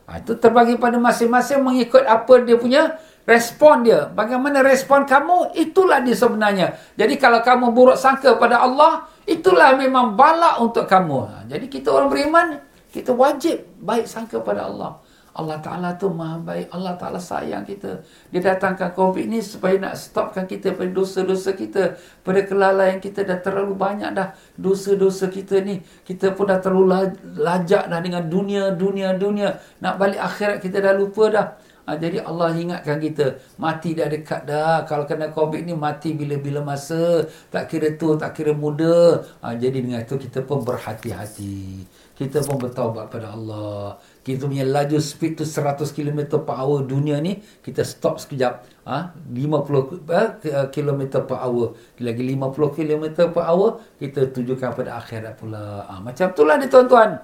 Ha, 0.05 0.21
itu 0.21 0.37
terbagi 0.37 0.77
pada 0.77 0.99
masing-masing 0.99 1.63
mengikut 1.63 2.03
apa 2.03 2.33
dia 2.43 2.59
punya 2.59 2.99
Respon 3.21 3.85
dia. 3.85 4.09
Bagaimana 4.09 4.65
respon 4.65 5.05
kamu, 5.05 5.53
itulah 5.53 6.01
dia 6.01 6.17
sebenarnya. 6.17 6.73
Jadi 6.97 7.21
kalau 7.21 7.45
kamu 7.45 7.69
buruk 7.69 7.93
sangka 7.93 8.33
pada 8.41 8.65
Allah, 8.65 9.05
itulah 9.29 9.77
memang 9.77 10.17
balak 10.17 10.57
untuk 10.57 10.89
kamu. 10.89 11.17
Ha, 11.29 11.35
jadi 11.45 11.65
kita 11.69 11.93
orang 11.93 12.09
beriman, 12.09 12.47
kita 12.91 13.15
wajib 13.15 13.63
baik 13.79 14.05
sangka 14.05 14.43
pada 14.43 14.67
Allah. 14.67 14.99
Allah 15.31 15.63
Ta'ala 15.63 15.95
tu 15.95 16.11
maha 16.11 16.43
baik. 16.43 16.67
Allah 16.75 16.99
Ta'ala 16.99 17.15
sayang 17.15 17.63
kita. 17.63 18.03
Dia 18.35 18.43
datangkan 18.43 18.91
COVID 18.91 19.31
ni 19.31 19.39
supaya 19.39 19.79
nak 19.79 19.95
stopkan 19.95 20.43
kita 20.43 20.75
pada 20.75 20.91
dosa-dosa 20.91 21.55
kita. 21.55 21.95
Pada 22.19 22.43
kelalaian 22.43 22.99
kita 22.99 23.23
dah 23.23 23.39
terlalu 23.39 23.79
banyak 23.79 24.11
dah 24.11 24.35
dosa-dosa 24.59 25.31
kita 25.31 25.63
ni. 25.63 25.79
Kita 26.03 26.35
pun 26.35 26.51
dah 26.51 26.59
terlalu 26.59 27.15
lajak 27.39 27.87
dah 27.87 27.99
dengan 28.03 28.27
dunia, 28.27 28.75
dunia, 28.75 29.15
dunia. 29.15 29.55
Nak 29.79 29.95
balik 29.95 30.19
akhirat 30.19 30.59
kita 30.59 30.83
dah 30.83 30.91
lupa 30.91 31.31
dah. 31.31 31.47
Ha, 31.91 31.99
jadi 31.99 32.23
Allah 32.23 32.55
ingatkan 32.55 33.03
kita. 33.03 33.35
Mati 33.59 33.91
dah 33.91 34.07
dekat 34.07 34.47
dah. 34.47 34.87
Kalau 34.87 35.03
kena 35.03 35.27
COVID 35.35 35.67
ni 35.67 35.75
mati 35.75 36.15
bila-bila 36.15 36.63
masa. 36.63 37.27
Tak 37.51 37.67
kira 37.67 37.99
tu, 37.99 38.15
tak 38.15 38.31
kira 38.31 38.55
muda. 38.55 39.27
Ha, 39.43 39.59
jadi 39.59 39.83
dengan 39.83 39.99
itu 39.99 40.15
kita 40.15 40.39
pun 40.47 40.63
berhati-hati. 40.63 41.83
Kita 42.15 42.39
pun 42.47 42.63
bertaubat 42.63 43.11
pada 43.11 43.35
Allah 43.35 43.99
kita 44.21 44.45
punya 44.45 44.61
laju 44.61 45.01
speed 45.01 45.41
tu 45.41 45.45
100 45.45 45.81
km 45.97 46.45
per 46.45 46.53
hour 46.53 46.85
dunia 46.85 47.17
ni 47.17 47.41
kita 47.65 47.81
stop 47.81 48.21
sekejap 48.21 48.61
ha? 48.85 49.17
50 49.17 49.97
eh, 50.13 50.69
km 50.69 51.01
per 51.25 51.37
hour 51.41 51.73
lagi 51.97 52.23
50 52.29 52.77
km 52.77 53.05
per 53.33 53.43
hour 53.49 53.81
kita 53.97 54.29
tujukan 54.29 54.77
pada 54.77 55.01
akhirat 55.01 55.33
pula 55.41 55.89
ha, 55.89 55.97
macam 55.97 56.29
itulah 56.29 56.55
ni 56.61 56.69
tuan-tuan 56.69 57.17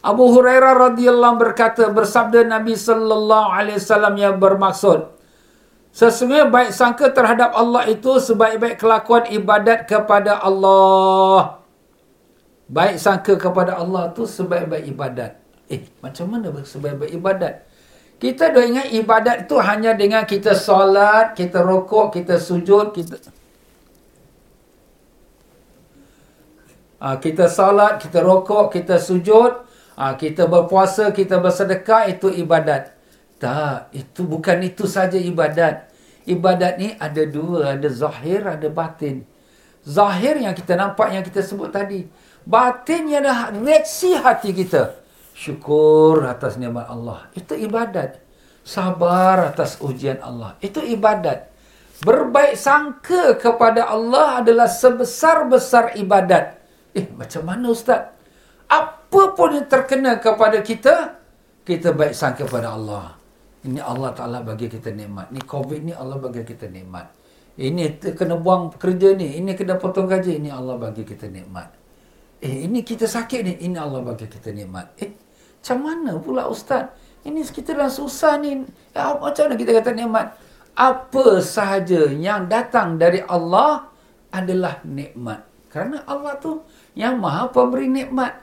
Abu 0.00 0.32
Hurairah 0.32 0.74
radhiyallahu 0.90 1.36
berkata 1.36 1.92
bersabda 1.92 2.48
Nabi 2.48 2.72
sallallahu 2.72 3.48
alaihi 3.52 3.78
wasallam 3.80 4.14
yang 4.16 4.36
bermaksud 4.40 5.12
sesungguhnya 5.92 6.48
baik 6.48 6.70
sangka 6.72 7.12
terhadap 7.12 7.52
Allah 7.52 7.84
itu 7.90 8.16
sebaik-baik 8.16 8.80
kelakuan 8.80 9.28
ibadat 9.28 9.84
kepada 9.84 10.40
Allah 10.40 11.60
Baik 12.70 13.02
sangka 13.02 13.34
kepada 13.34 13.82
Allah 13.82 14.14
tu 14.14 14.22
sebaik-baik 14.30 14.94
ibadat. 14.94 15.42
Eh, 15.66 15.90
macam 15.98 16.30
mana 16.30 16.54
sebaik-baik 16.62 17.18
ibadat? 17.18 17.66
Kita 18.22 18.54
dah 18.54 18.62
ingat 18.62 18.94
ibadat 18.94 19.50
tu 19.50 19.58
hanya 19.58 19.90
dengan 19.98 20.22
kita 20.22 20.54
solat, 20.54 21.34
kita 21.34 21.66
rokok, 21.66 22.14
kita 22.14 22.38
sujud, 22.38 22.94
kita... 22.94 23.18
Ha, 27.02 27.16
kita 27.18 27.50
solat, 27.50 27.98
kita 27.98 28.22
rokok, 28.22 28.70
kita 28.70 29.02
sujud, 29.02 29.66
ha, 30.00 30.16
kita 30.16 30.48
berpuasa, 30.48 31.12
kita 31.12 31.36
bersedekah, 31.36 32.08
itu 32.08 32.32
ibadat. 32.32 32.96
Tak, 33.36 33.92
itu 33.92 34.24
bukan 34.24 34.64
itu 34.64 34.88
saja 34.88 35.20
ibadat. 35.20 35.92
Ibadat 36.24 36.80
ni 36.80 36.96
ada 36.96 37.22
dua, 37.28 37.76
ada 37.76 37.88
zahir, 37.92 38.48
ada 38.48 38.68
batin. 38.72 39.28
Zahir 39.84 40.40
yang 40.40 40.56
kita 40.56 40.76
nampak, 40.76 41.12
yang 41.12 41.24
kita 41.24 41.44
sebut 41.44 41.68
tadi. 41.72 42.08
Batinnya 42.44 43.20
dah 43.20 43.38
reaksi 43.52 44.16
hati 44.16 44.56
kita. 44.56 44.96
Syukur 45.36 46.24
atas 46.28 46.60
nikmat 46.60 46.88
Allah. 46.88 47.28
Itu 47.32 47.56
ibadat. 47.56 48.20
Sabar 48.60 49.52
atas 49.52 49.80
ujian 49.80 50.20
Allah. 50.20 50.56
Itu 50.60 50.84
ibadat. 50.84 51.48
Berbaik 52.04 52.56
sangka 52.56 53.40
kepada 53.40 53.88
Allah 53.88 54.44
adalah 54.44 54.68
sebesar-besar 54.68 55.96
ibadat. 55.96 56.60
Eh, 56.92 57.08
macam 57.16 57.44
mana 57.44 57.72
Ustaz? 57.72 58.12
Apa 58.68 58.99
pun 59.10 59.50
yang 59.58 59.66
terkena 59.66 60.22
kepada 60.22 60.62
kita, 60.62 61.18
kita 61.66 61.92
baik 61.92 62.14
sangka 62.14 62.46
kepada 62.46 62.78
Allah. 62.78 63.18
Ini 63.60 63.82
Allah 63.82 64.10
Ta'ala 64.16 64.38
bagi 64.40 64.72
kita 64.72 64.88
nikmat. 64.94 65.28
Ini 65.34 65.42
COVID 65.44 65.80
ni 65.84 65.92
Allah 65.92 66.16
bagi 66.16 66.40
kita 66.46 66.70
nikmat. 66.70 67.12
Ini 67.60 68.00
kena 68.16 68.40
buang 68.40 68.72
kerja 68.72 69.12
ni. 69.12 69.36
Ini 69.36 69.52
kena 69.52 69.76
potong 69.76 70.08
gaji. 70.08 70.40
Ini 70.40 70.48
Allah 70.48 70.80
bagi 70.80 71.04
kita 71.04 71.28
nikmat. 71.28 71.68
Eh, 72.40 72.64
ini 72.64 72.80
kita 72.80 73.04
sakit 73.04 73.40
ni. 73.44 73.54
Ini 73.68 73.76
Allah 73.76 74.00
bagi 74.00 74.24
kita 74.24 74.48
nikmat. 74.48 74.96
Eh, 74.96 75.12
macam 75.60 75.78
mana 75.84 76.16
pula 76.16 76.48
Ustaz? 76.48 76.88
Ini 77.20 77.44
kita 77.44 77.76
dah 77.76 77.92
susah 77.92 78.40
ni. 78.40 78.64
Ya, 78.96 79.12
macam 79.12 79.52
mana 79.52 79.54
kita 79.60 79.76
kata 79.76 79.92
nikmat? 79.92 80.32
Apa 80.72 81.44
sahaja 81.44 82.08
yang 82.08 82.48
datang 82.48 82.96
dari 82.96 83.20
Allah 83.28 83.92
adalah 84.32 84.80
nikmat. 84.88 85.44
Kerana 85.68 86.00
Allah 86.08 86.40
tu 86.40 86.64
yang 86.96 87.20
maha 87.20 87.52
pemberi 87.52 87.92
nikmat. 87.92 88.40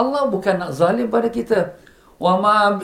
Allah 0.00 0.22
bukan 0.32 0.54
nak 0.56 0.72
zalim 0.72 1.12
pada 1.12 1.28
kita. 1.28 1.76
Wa 2.16 2.40
ma 2.40 2.80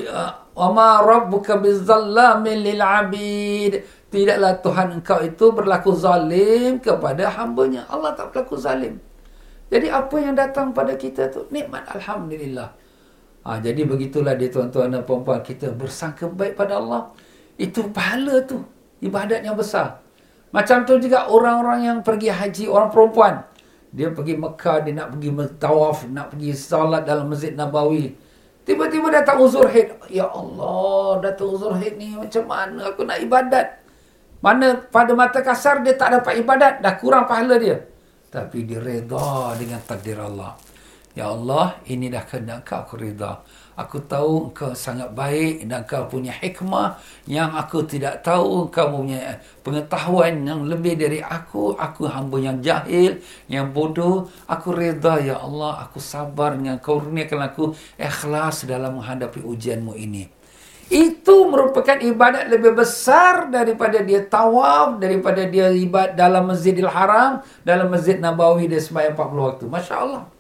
wa 0.53 0.69
ma 0.73 0.89
rabbuka 1.01 1.57
bizallamin 1.57 2.61
lil 2.61 2.81
abid. 2.81 3.73
Tidaklah 4.13 4.53
Tuhan 4.61 4.89
engkau 5.01 5.19
itu 5.25 5.47
berlaku 5.53 5.93
zalim 5.97 6.79
kepada 6.79 7.33
hambanya. 7.33 7.89
Allah 7.89 8.13
tak 8.13 8.33
berlaku 8.33 8.57
zalim. 8.61 9.01
Jadi 9.67 9.91
apa 9.91 10.17
yang 10.23 10.39
datang 10.39 10.71
pada 10.71 10.95
kita 10.95 11.27
tu 11.33 11.49
nikmat 11.51 11.89
alhamdulillah. 11.91 12.71
Ha, 13.47 13.63
jadi 13.63 13.83
begitulah 13.87 14.35
dia 14.35 14.51
tuan-tuan 14.51 14.91
dan 14.91 15.03
puan-puan 15.07 15.39
kita 15.43 15.71
bersangka 15.75 16.27
baik 16.31 16.59
pada 16.59 16.79
Allah. 16.83 17.15
Itu 17.59 17.91
pahala 17.91 18.43
tu. 18.43 18.63
Ibadat 19.03 19.43
yang 19.43 19.55
besar. 19.55 20.03
Macam 20.55 20.83
tu 20.83 20.99
juga 20.99 21.31
orang-orang 21.31 21.81
yang 21.85 21.99
pergi 22.03 22.31
haji, 22.31 22.65
orang 22.71 22.91
perempuan. 22.91 23.35
Dia 23.94 24.11
pergi 24.11 24.35
Mekah, 24.35 24.87
dia 24.87 24.92
nak 24.94 25.14
pergi 25.14 25.29
tawaf, 25.59 26.07
nak 26.11 26.35
pergi 26.35 26.51
salat 26.55 27.03
dalam 27.07 27.31
Masjid 27.31 27.55
Nabawi. 27.55 28.14
Tiba-tiba 28.66 29.11
datang 29.14 29.38
uzur 29.42 29.70
haid. 29.70 29.94
Ya 30.11 30.27
Allah, 30.27 31.22
datang 31.22 31.55
uzur 31.55 31.75
haid 31.77 31.94
ni 32.01 32.18
macam 32.18 32.44
mana 32.51 32.90
aku 32.90 33.07
nak 33.07 33.18
ibadat? 33.22 33.83
Mana 34.42 34.79
pada 34.79 35.12
mata 35.16 35.40
kasar 35.40 35.81
dia 35.87 35.94
tak 35.94 36.18
dapat 36.18 36.42
ibadat, 36.42 36.83
dah 36.83 36.94
kurang 36.99 37.25
pahala 37.25 37.57
dia 37.57 37.79
tapi 38.37 38.68
dia 38.68 38.83
reda 38.83 39.57
dengan 39.57 39.81
takdir 39.81 40.20
Allah. 40.20 40.53
Ya 41.17 41.33
Allah, 41.33 41.81
ini 41.89 42.13
dah 42.13 42.21
kena 42.29 42.61
kau 42.61 42.85
aku 42.85 43.01
reda. 43.01 43.41
Aku 43.73 44.05
tahu 44.05 44.53
engkau 44.53 44.77
sangat 44.77 45.17
baik 45.17 45.65
dan 45.65 45.89
kau 45.89 46.05
punya 46.05 46.29
hikmah 46.29 47.01
yang 47.25 47.57
aku 47.57 47.89
tidak 47.89 48.21
tahu. 48.21 48.69
Kau 48.69 48.93
punya 48.93 49.41
pengetahuan 49.65 50.45
yang 50.45 50.69
lebih 50.69 51.01
dari 51.01 51.25
aku. 51.25 51.73
Aku 51.73 52.05
hamba 52.05 52.37
yang 52.37 52.61
jahil, 52.61 53.17
yang 53.49 53.73
bodoh. 53.73 54.29
Aku 54.45 54.77
reda 54.77 55.17
ya 55.25 55.41
Allah. 55.41 55.89
Aku 55.89 56.05
sabar 56.05 56.53
dengan 56.53 56.77
kau 56.85 57.01
kurniakan 57.01 57.49
aku 57.49 57.73
ikhlas 57.97 58.69
dalam 58.69 59.01
menghadapi 59.01 59.41
ujianmu 59.41 59.97
ini. 59.97 60.29
Itu 60.93 61.49
merupakan 61.49 61.97
ibadat 61.97 62.53
lebih 62.53 62.77
besar 62.77 63.49
daripada 63.49 64.05
dia 64.05 64.21
tawaf, 64.21 65.01
daripada 65.01 65.49
dia 65.49 65.73
ibadat 65.73 66.13
dalam 66.13 66.45
Masjidil 66.45 66.93
Haram, 66.93 67.41
dalam 67.65 67.89
Masjid 67.89 68.21
Nabawi 68.21 68.69
dia 68.69 68.85
sembahyang 68.85 69.17
40 69.17 69.49
waktu. 69.49 69.65
Masya 69.65 69.97
Allah. 69.97 70.36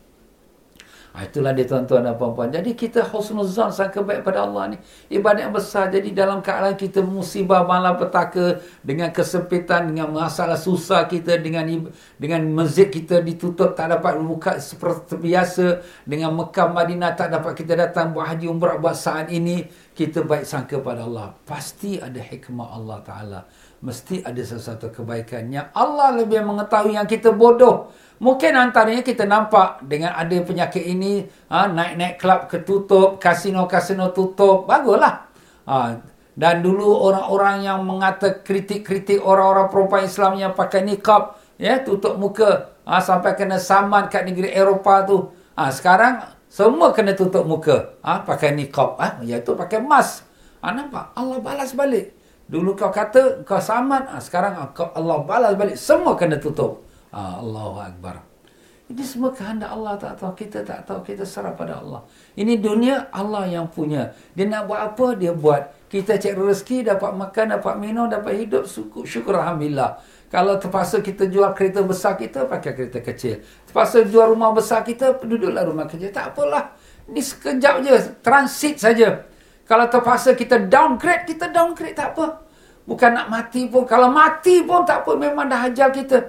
Ha, 1.16 1.24
itulah 1.24 1.56
dia 1.56 1.64
tuan-tuan 1.64 2.04
dan 2.04 2.12
puan-puan. 2.20 2.52
Jadi 2.52 2.76
kita 2.76 3.00
husnuzan 3.08 3.72
sangka 3.72 4.04
baik 4.04 4.20
pada 4.20 4.44
Allah 4.44 4.76
ni. 4.76 4.78
Ibadat 5.08 5.48
yang 5.48 5.54
besar. 5.56 5.88
Jadi 5.88 6.12
dalam 6.12 6.44
keadaan 6.44 6.76
kita 6.76 7.00
musibah 7.00 7.64
malam 7.64 7.96
petaka. 7.96 8.60
Dengan 8.84 9.08
kesempitan, 9.08 9.88
dengan 9.88 10.12
masalah 10.12 10.60
susah 10.60 11.08
kita. 11.08 11.40
Dengan 11.40 11.88
dengan 12.20 12.44
masjid 12.52 12.92
kita 12.92 13.24
ditutup. 13.24 13.72
Tak 13.72 13.96
dapat 13.96 14.20
buka 14.20 14.60
seperti 14.60 15.16
biasa. 15.16 15.80
Dengan 16.04 16.36
Mekah 16.36 16.68
Madinah 16.68 17.16
tak 17.16 17.32
dapat 17.32 17.56
kita 17.56 17.72
datang 17.80 18.12
buat 18.12 18.36
haji 18.36 18.52
umrah 18.52 18.76
buat 18.76 18.92
saat 18.92 19.32
ini. 19.32 19.64
Kita 19.96 20.20
baik 20.20 20.44
sangka 20.44 20.84
pada 20.84 21.08
Allah. 21.08 21.32
Pasti 21.48 21.96
ada 21.96 22.20
hikmah 22.20 22.76
Allah 22.76 23.00
Ta'ala. 23.00 23.40
Mesti 23.86 24.26
ada 24.26 24.42
sesuatu 24.42 24.90
kebaikannya. 24.90 25.70
Allah 25.70 26.18
lebih 26.18 26.42
mengetahui 26.42 26.98
yang 26.98 27.06
kita 27.06 27.30
bodoh. 27.30 27.94
Mungkin 28.18 28.58
antaranya 28.58 29.06
kita 29.06 29.22
nampak 29.22 29.86
dengan 29.86 30.10
ada 30.18 30.34
penyakit 30.42 30.82
ini, 30.82 31.22
ha, 31.46 31.70
naik-naik 31.70 32.18
kelab 32.18 32.50
ketutup, 32.50 33.22
kasino-kasino 33.22 34.10
tutup, 34.10 34.66
baguslah. 34.66 35.30
Ha, 35.70 36.02
dan 36.34 36.66
dulu 36.66 36.98
orang-orang 36.98 37.62
yang 37.62 37.86
mengata 37.86 38.42
kritik-kritik 38.42 39.22
orang-orang 39.22 39.70
perempuan 39.70 40.02
Islam 40.02 40.34
yang 40.34 40.50
pakai 40.58 40.82
niqab, 40.82 41.38
ya, 41.54 41.78
tutup 41.86 42.18
muka, 42.18 42.74
ha, 42.82 42.98
sampai 42.98 43.38
kena 43.38 43.62
saman 43.62 44.10
kat 44.10 44.26
negeri 44.26 44.50
Eropah 44.50 45.06
tu. 45.06 45.30
Ha, 45.54 45.70
sekarang 45.70 46.26
semua 46.50 46.90
kena 46.90 47.14
tutup 47.14 47.46
muka, 47.46 47.94
ha, 48.02 48.18
pakai 48.26 48.50
niqab, 48.50 48.98
ha, 48.98 49.22
iaitu 49.22 49.54
pakai 49.54 49.78
mask. 49.78 50.26
Ha, 50.58 50.74
nampak? 50.74 51.14
Allah 51.14 51.38
balas 51.38 51.70
balik. 51.70 52.15
Dulu 52.46 52.78
kau 52.78 52.94
kata 52.94 53.42
kau 53.42 53.58
saman, 53.58 54.06
ha, 54.06 54.22
sekarang 54.22 54.54
Allah 54.74 55.16
balas 55.26 55.52
balik. 55.58 55.74
Semua 55.74 56.14
kena 56.14 56.38
tutup. 56.38 56.86
Ah, 57.10 57.42
Allahu 57.42 57.82
Akbar. 57.82 58.22
Ini 58.86 59.02
semua 59.02 59.34
kehendak 59.34 59.66
Allah 59.66 59.98
tak 59.98 60.14
tahu. 60.22 60.30
Kita 60.38 60.62
tak 60.62 60.86
tahu. 60.86 61.02
Kita 61.02 61.26
serah 61.26 61.50
pada 61.58 61.82
Allah. 61.82 62.06
Ini 62.38 62.54
dunia 62.62 63.10
Allah 63.10 63.50
yang 63.50 63.66
punya. 63.66 64.14
Dia 64.30 64.46
nak 64.46 64.70
buat 64.70 64.78
apa, 64.78 65.18
dia 65.18 65.34
buat. 65.34 65.90
Kita 65.90 66.14
cek 66.14 66.38
rezeki, 66.38 66.86
dapat 66.86 67.10
makan, 67.18 67.58
dapat 67.58 67.74
minum, 67.82 68.06
dapat 68.06 68.46
hidup. 68.46 68.62
Syukur, 68.70 69.02
syukur 69.02 69.34
Alhamdulillah. 69.42 69.98
Kalau 70.30 70.54
terpaksa 70.62 71.02
kita 71.02 71.26
jual 71.26 71.50
kereta 71.50 71.82
besar 71.82 72.14
kita, 72.14 72.46
pakai 72.46 72.78
kereta 72.78 73.02
kecil. 73.02 73.42
Terpaksa 73.66 74.06
jual 74.06 74.30
rumah 74.30 74.54
besar 74.54 74.86
kita, 74.86 75.18
duduklah 75.18 75.66
rumah 75.66 75.90
kecil. 75.90 76.14
Tak 76.14 76.38
apalah. 76.38 76.70
Ini 77.10 77.18
sekejap 77.18 77.74
je. 77.82 77.94
Transit 78.22 78.78
saja. 78.78 79.26
Kalau 79.66 79.90
terpaksa 79.90 80.38
kita 80.38 80.62
downgrade, 80.70 81.26
kita 81.26 81.50
downgrade 81.50 81.98
tak 81.98 82.14
apa. 82.14 82.46
Bukan 82.86 83.10
nak 83.18 83.26
mati 83.26 83.66
pun. 83.66 83.82
Kalau 83.82 84.14
mati 84.14 84.62
pun 84.62 84.86
tak 84.86 85.02
apa. 85.02 85.12
Memang 85.18 85.50
dah 85.50 85.66
ajal 85.66 85.90
kita. 85.90 86.22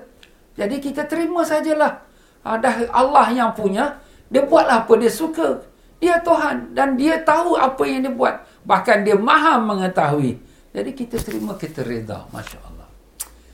Jadi 0.57 0.81
kita 0.81 1.05
terima 1.05 1.45
sajalah. 1.45 2.01
Ha, 2.41 2.57
dah 2.57 2.89
Allah 2.89 3.29
yang 3.29 3.53
punya. 3.53 4.01
Dia 4.33 4.41
buatlah 4.41 4.89
apa 4.89 4.93
dia 4.97 5.13
suka. 5.13 5.61
Dia 6.01 6.17
Tuhan. 6.25 6.73
Dan 6.73 6.97
dia 6.97 7.21
tahu 7.21 7.53
apa 7.53 7.85
yang 7.85 8.09
dia 8.09 8.13
buat. 8.13 8.41
Bahkan 8.65 9.05
dia 9.05 9.13
maha 9.13 9.61
mengetahui. 9.61 10.41
Jadi 10.73 10.91
kita 10.97 11.21
terima, 11.21 11.53
kita 11.53 11.85
reda. 11.85 12.25
Masya 12.33 12.57
Allah. 12.65 12.89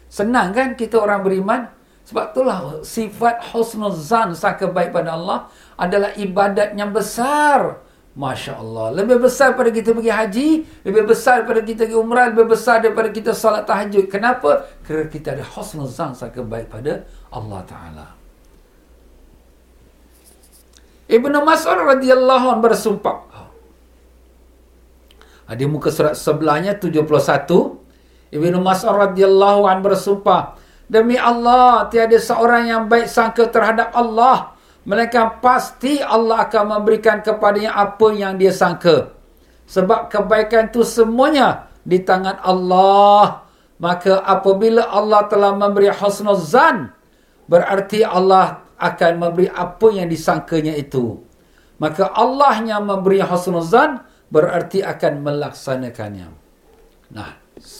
Senang 0.07 0.55
kan 0.55 0.79
kita 0.79 0.95
orang 1.03 1.27
beriman? 1.27 1.67
Sebab 2.07 2.35
itulah 2.35 2.57
sifat 2.87 3.51
husnul 3.51 3.95
zan 3.95 4.31
sangka 4.35 4.67
baik 4.67 4.95
pada 4.95 5.15
Allah 5.15 5.51
adalah 5.75 6.15
ibadat 6.15 6.75
yang 6.75 6.95
besar. 6.95 7.82
Masya 8.13 8.61
Allah. 8.61 8.93
Lebih 8.93 9.25
besar 9.25 9.57
pada 9.57 9.73
kita 9.73 9.89
pergi 9.89 10.13
haji. 10.13 10.49
Lebih 10.85 11.03
besar 11.09 11.49
pada 11.49 11.65
kita 11.65 11.89
pergi 11.89 11.97
umrah. 11.97 12.29
Lebih 12.29 12.45
besar 12.53 12.85
daripada 12.85 13.09
kita 13.09 13.33
salat 13.33 13.65
tahajud. 13.65 14.05
Kenapa? 14.05 14.69
Kerana 14.85 15.09
kita 15.09 15.33
ada 15.33 15.41
husnul 15.41 15.89
zan 15.89 16.13
sangat 16.13 16.45
baik 16.45 16.69
pada 16.69 17.09
Allah 17.33 17.61
Ta'ala. 17.65 18.07
Ibn 21.09 21.33
Mas'ud 21.41 21.73
radhiyallahu 21.73 22.45
anhu 22.53 22.63
bersumpah. 22.69 23.17
Di 25.53 25.65
muka 25.69 25.89
surat 25.89 26.13
sebelahnya 26.13 26.77
71. 26.77 27.01
Ibn 28.29 28.53
Mas'ud 28.61 28.93
radhiyallahu 28.93 29.65
anhu 29.65 29.89
bersumpah. 29.89 30.61
Demi 30.85 31.17
Allah, 31.17 31.89
tiada 31.89 32.17
seorang 32.21 32.69
yang 32.69 32.83
baik 32.85 33.09
sangka 33.09 33.49
terhadap 33.49 33.89
Allah 33.97 34.52
Melainkan 34.83 35.39
pasti 35.39 36.03
Allah 36.03 36.43
akan 36.43 36.63
memberikan 36.79 37.23
kepadanya 37.23 37.71
apa 37.71 38.07
yang 38.11 38.35
dia 38.35 38.51
sangka. 38.51 39.15
Sebab 39.63 40.11
kebaikan 40.11 40.67
itu 40.67 40.83
semuanya 40.83 41.71
di 41.87 42.03
tangan 42.03 42.43
Allah. 42.43 43.47
Maka 43.79 44.19
apabila 44.27 44.91
Allah 44.91 45.23
telah 45.31 45.55
memberi 45.55 45.87
husnul 45.87 46.35
zan, 46.35 46.91
berarti 47.47 48.03
Allah 48.03 48.59
akan 48.75 49.11
memberi 49.23 49.47
apa 49.47 49.87
yang 49.91 50.11
disangkanya 50.11 50.75
itu. 50.75 51.15
Maka 51.79 52.11
Allah 52.11 52.59
yang 52.59 52.83
memberi 52.83 53.23
husnul 53.23 53.63
zan, 53.63 54.03
berarti 54.27 54.83
akan 54.83 55.23
melaksanakannya. 55.23 56.27
Nah, 57.15 57.31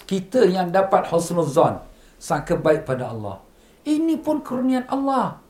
kita 0.08 0.48
yang 0.48 0.72
dapat 0.72 1.04
husnul 1.12 1.52
zan, 1.52 1.84
sangka 2.16 2.56
baik 2.56 2.88
pada 2.88 3.12
Allah. 3.12 3.44
Ini 3.84 4.16
pun 4.24 4.40
kurnian 4.40 4.88
Allah. 4.88 5.43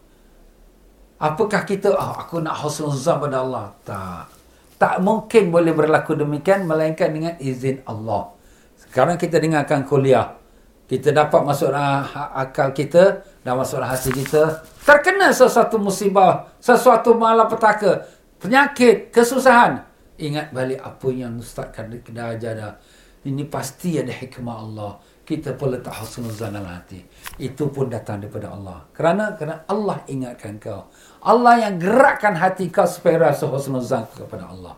Apakah 1.23 1.63
kita, 1.63 1.95
oh, 1.95 2.13
aku 2.19 2.43
nak 2.43 2.59
husnuzan 2.59 3.15
pada 3.15 3.39
Allah? 3.39 3.71
Tak. 3.87 4.27
Tak 4.75 4.99
mungkin 4.99 5.55
boleh 5.55 5.71
berlaku 5.71 6.19
demikian, 6.19 6.67
melainkan 6.67 7.15
dengan 7.15 7.39
izin 7.39 7.79
Allah. 7.87 8.35
Sekarang 8.75 9.15
kita 9.15 9.39
dengarkan 9.39 9.87
kuliah. 9.87 10.35
Kita 10.83 11.15
dapat 11.15 11.47
masuk 11.47 11.71
akal 11.71 12.75
kita 12.75 13.23
dan 13.39 13.55
masuk 13.55 13.79
hati 13.79 14.11
kita. 14.11 14.67
Terkena 14.83 15.31
sesuatu 15.31 15.79
musibah, 15.79 16.51
sesuatu 16.59 17.15
malapetaka, 17.15 18.03
penyakit, 18.43 19.07
kesusahan. 19.07 19.79
Ingat 20.19 20.51
balik 20.51 20.83
apa 20.83 21.07
yang 21.07 21.39
Ustaz 21.39 21.71
dah 21.87 22.35
ajar 22.35 22.77
Ini 23.23 23.47
pasti 23.47 23.95
ada 23.95 24.11
hikmah 24.11 24.57
Allah 24.59 24.99
kita 25.23 25.55
pun 25.55 25.71
letak 25.71 25.95
husnuzan 26.03 26.51
dalam 26.51 26.67
hati. 26.67 26.99
Itu 27.39 27.71
pun 27.71 27.87
datang 27.87 28.19
daripada 28.19 28.51
Allah. 28.51 28.83
Kerana 28.91 29.39
kerana 29.39 29.63
Allah 29.71 30.03
ingatkan 30.11 30.59
kau. 30.59 30.91
Allah 31.23 31.67
yang 31.67 31.79
gerakkan 31.79 32.35
hati 32.35 32.67
kau 32.67 32.83
supaya 32.83 33.31
rasa 33.31 33.47
husnuzan 33.47 34.03
kepada 34.11 34.51
Allah. 34.51 34.75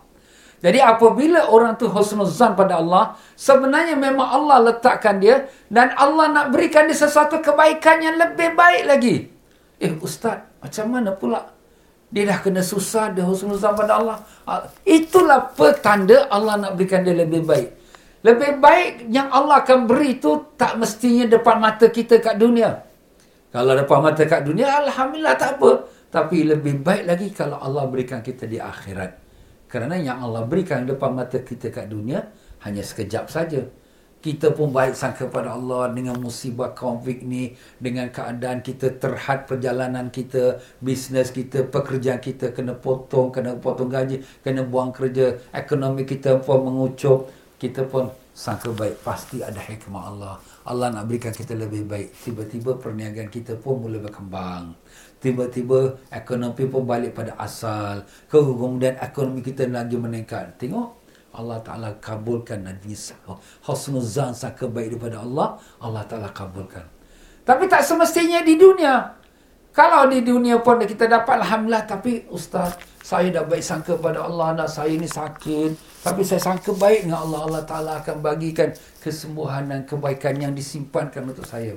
Jadi 0.62 0.80
apabila 0.80 1.52
orang 1.52 1.76
tu 1.76 1.90
husnuzan 1.90 2.56
pada 2.56 2.80
Allah, 2.80 3.18
sebenarnya 3.36 3.98
memang 3.98 4.24
Allah 4.24 4.72
letakkan 4.72 5.20
dia 5.20 5.50
dan 5.68 5.92
Allah 5.98 6.32
nak 6.32 6.46
berikan 6.54 6.88
dia 6.88 6.96
sesuatu 6.96 7.42
kebaikan 7.44 8.00
yang 8.00 8.16
lebih 8.16 8.56
baik 8.56 8.82
lagi. 8.88 9.16
Eh 9.76 9.92
ustaz, 10.00 10.48
macam 10.62 10.86
mana 10.88 11.12
pula? 11.12 11.52
Dia 12.08 12.24
dah 12.30 12.38
kena 12.40 12.62
susah, 12.64 13.12
dia 13.12 13.26
husnuzan 13.26 13.76
pada 13.76 14.00
Allah. 14.00 14.18
Ah, 14.48 14.64
itulah 14.86 15.52
petanda 15.52 16.30
Allah 16.32 16.56
nak 16.56 16.72
berikan 16.78 17.04
dia 17.04 17.12
lebih 17.12 17.44
baik. 17.44 17.68
Lebih 18.24 18.52
baik 18.58 18.92
yang 19.12 19.28
Allah 19.30 19.60
akan 19.62 19.86
beri 19.86 20.18
itu 20.18 20.56
tak 20.56 20.80
mestinya 20.80 21.30
depan 21.30 21.60
mata 21.60 21.86
kita 21.90 22.18
kat 22.18 22.40
dunia. 22.40 22.82
Kalau 23.52 23.76
depan 23.76 24.02
mata 24.02 24.24
kat 24.24 24.42
dunia, 24.42 24.82
Alhamdulillah 24.82 25.36
tak 25.36 25.60
apa. 25.60 25.95
Tapi 26.06 26.46
lebih 26.46 26.80
baik 26.80 27.04
lagi 27.04 27.28
kalau 27.34 27.58
Allah 27.58 27.84
berikan 27.90 28.22
kita 28.22 28.46
di 28.46 28.62
akhirat. 28.62 29.26
Kerana 29.66 29.98
yang 29.98 30.22
Allah 30.22 30.46
berikan 30.46 30.86
depan 30.86 31.10
mata 31.12 31.42
kita 31.42 31.74
kat 31.74 31.90
dunia, 31.90 32.30
hanya 32.62 32.82
sekejap 32.86 33.26
saja. 33.26 33.66
Kita 34.22 34.50
pun 34.50 34.74
baik 34.74 34.98
sangka 34.98 35.30
pada 35.30 35.54
Allah 35.54 35.92
dengan 35.92 36.18
musibah 36.18 36.74
konflik 36.74 37.22
ni, 37.22 37.54
dengan 37.78 38.10
keadaan 38.10 38.58
kita 38.62 38.98
terhad 38.98 39.46
perjalanan 39.46 40.10
kita, 40.10 40.58
bisnes 40.82 41.30
kita, 41.30 41.66
pekerjaan 41.66 42.18
kita 42.18 42.50
kena 42.50 42.74
potong, 42.74 43.30
kena 43.30 43.54
potong 43.58 43.86
gaji, 43.86 44.22
kena 44.42 44.66
buang 44.66 44.90
kerja, 44.90 45.36
ekonomi 45.54 46.02
kita 46.02 46.42
pun 46.42 46.64
mengucup 46.66 47.30
kita 47.56 47.88
pun 47.88 48.12
sangka 48.36 48.68
baik 48.68 49.00
pasti 49.00 49.40
ada 49.40 49.56
hikmah 49.56 50.02
Allah 50.12 50.34
Allah 50.68 50.92
nak 50.92 51.08
berikan 51.08 51.32
kita 51.32 51.56
lebih 51.56 51.88
baik 51.88 52.12
tiba-tiba 52.20 52.76
perniagaan 52.76 53.32
kita 53.32 53.56
pun 53.56 53.80
mula 53.80 53.96
berkembang 54.04 54.76
tiba-tiba 55.26 55.98
ekonomi 56.14 56.70
pun 56.70 56.86
balik 56.86 57.18
pada 57.18 57.34
asal 57.42 58.06
kemudian 58.30 58.94
ekonomi 59.02 59.42
kita 59.42 59.66
lagi 59.66 59.98
meningkat 59.98 60.54
tengok 60.54 61.02
Allah 61.34 61.58
Ta'ala 61.60 61.90
kabulkan 61.98 62.62
Nabi 62.62 62.94
Husnuzan 63.66 64.32
sangka 64.32 64.70
baik 64.70 64.94
daripada 64.94 65.26
Allah 65.26 65.58
Allah 65.82 66.06
Ta'ala 66.06 66.30
kabulkan 66.30 66.86
tapi 67.42 67.66
tak 67.66 67.82
semestinya 67.82 68.46
di 68.46 68.54
dunia 68.54 69.16
kalau 69.76 70.08
di 70.08 70.24
dunia 70.24 70.56
pun 70.64 70.80
kita 70.80 71.04
dapat 71.04 71.44
Alhamdulillah. 71.44 71.84
Tapi 71.84 72.24
Ustaz, 72.32 72.80
saya 73.04 73.28
dah 73.28 73.44
baik 73.44 73.60
sangka 73.60 73.92
pada 74.00 74.24
Allah. 74.24 74.56
Nak 74.56 74.72
saya 74.72 74.96
ni 74.96 75.04
sakit. 75.04 76.00
Tapi 76.00 76.24
saya 76.24 76.40
sangka 76.40 76.72
baik 76.72 77.04
dengan 77.04 77.28
Allah. 77.28 77.40
Allah 77.44 77.62
Ta'ala 77.68 77.92
akan 78.00 78.24
bagikan 78.24 78.72
kesembuhan 79.04 79.68
dan 79.68 79.84
kebaikan 79.84 80.32
yang 80.40 80.56
disimpankan 80.56 81.28
untuk 81.28 81.44
saya. 81.44 81.76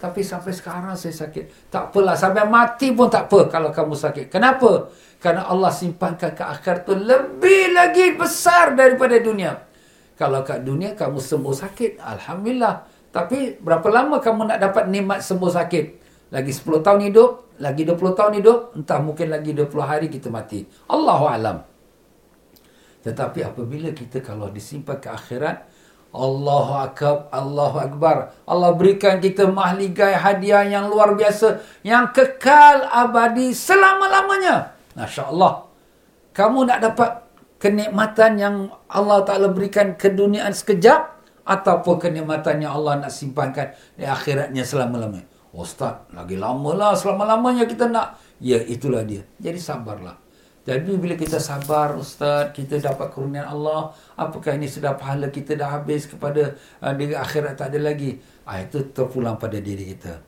Tapi 0.00 0.24
sampai 0.24 0.56
sekarang 0.56 0.96
saya 0.96 1.12
sakit. 1.12 1.68
Tak 1.68 1.92
apalah. 1.92 2.16
Sampai 2.16 2.48
mati 2.48 2.88
pun 2.96 3.12
tak 3.12 3.28
apa 3.28 3.52
kalau 3.52 3.68
kamu 3.68 3.92
sakit. 3.92 4.32
Kenapa? 4.32 4.88
Karena 5.20 5.44
Allah 5.44 5.68
simpankan 5.68 6.32
ke 6.32 6.40
akhir 6.40 6.88
tu 6.88 6.96
lebih 6.96 7.76
lagi 7.76 8.16
besar 8.16 8.72
daripada 8.72 9.20
dunia. 9.20 9.60
Kalau 10.16 10.40
kat 10.40 10.64
dunia 10.64 10.96
kamu 10.96 11.20
sembuh 11.20 11.52
sakit. 11.52 12.00
Alhamdulillah. 12.00 12.88
Tapi 13.12 13.60
berapa 13.60 13.84
lama 13.92 14.16
kamu 14.24 14.48
nak 14.48 14.58
dapat 14.58 14.88
nikmat 14.88 15.20
sembuh 15.20 15.52
sakit? 15.52 16.00
lagi 16.30 16.52
10 16.54 16.86
tahun 16.86 17.00
hidup, 17.10 17.58
lagi 17.58 17.82
20 17.82 18.18
tahun 18.18 18.32
hidup, 18.38 18.58
entah 18.78 19.02
mungkin 19.02 19.28
lagi 19.34 19.50
20 19.52 19.82
hari 19.82 20.06
kita 20.06 20.30
mati. 20.30 20.62
Allahu 20.86 21.26
alam. 21.26 21.58
Tetapi 23.02 23.38
apabila 23.42 23.90
kita 23.90 24.22
kalau 24.22 24.48
disimpan 24.48 25.02
ke 25.02 25.10
akhirat, 25.10 25.66
Allahu 26.10 26.72
akbar, 26.74 27.30
Allahu 27.30 27.76
akbar. 27.78 28.16
Allah 28.42 28.70
berikan 28.74 29.22
kita 29.22 29.46
mahligai 29.46 30.18
hadiah 30.18 30.66
yang 30.66 30.90
luar 30.90 31.14
biasa, 31.14 31.62
yang 31.86 32.10
kekal 32.10 32.82
abadi 32.90 33.54
selama-lamanya. 33.54 34.74
Masya-Allah. 34.98 35.70
Kamu 36.34 36.66
nak 36.66 36.78
dapat 36.82 37.10
kenikmatan 37.62 38.30
yang 38.42 38.54
Allah 38.90 39.22
Taala 39.22 39.54
berikan 39.54 39.94
ke 39.94 40.10
dunia 40.10 40.50
sekejap 40.50 41.22
ataupun 41.46 42.02
kenikmatan 42.02 42.58
yang 42.58 42.74
Allah 42.74 43.06
nak 43.06 43.12
simpankan 43.14 43.70
di 43.94 44.02
akhiratnya 44.02 44.66
selama-lamanya. 44.66 45.30
Ustaz, 45.50 46.06
lagi 46.14 46.38
lama 46.38 46.70
lah 46.74 46.94
selama-lamanya 46.94 47.66
kita 47.66 47.86
nak. 47.90 48.18
Ya, 48.42 48.58
itulah 48.58 49.02
dia. 49.06 49.26
Jadi 49.38 49.58
sabarlah. 49.58 50.14
Jadi 50.70 50.94
bila 51.02 51.18
kita 51.18 51.42
sabar, 51.42 51.98
Ustaz, 51.98 52.54
kita 52.54 52.78
dapat 52.78 53.10
kurnian 53.10 53.42
Allah. 53.42 53.90
Apakah 54.14 54.54
ini 54.54 54.70
sudah 54.70 54.94
pahala 54.94 55.26
kita 55.26 55.58
dah 55.58 55.66
habis 55.66 56.06
kepada 56.06 56.54
uh, 56.78 56.94
diri 56.94 57.18
akhirat 57.18 57.58
tak 57.58 57.74
ada 57.74 57.90
lagi? 57.90 58.22
Ah, 58.46 58.62
itu 58.62 58.86
terpulang 58.94 59.34
pada 59.34 59.58
diri 59.58 59.90
kita. 59.90 60.22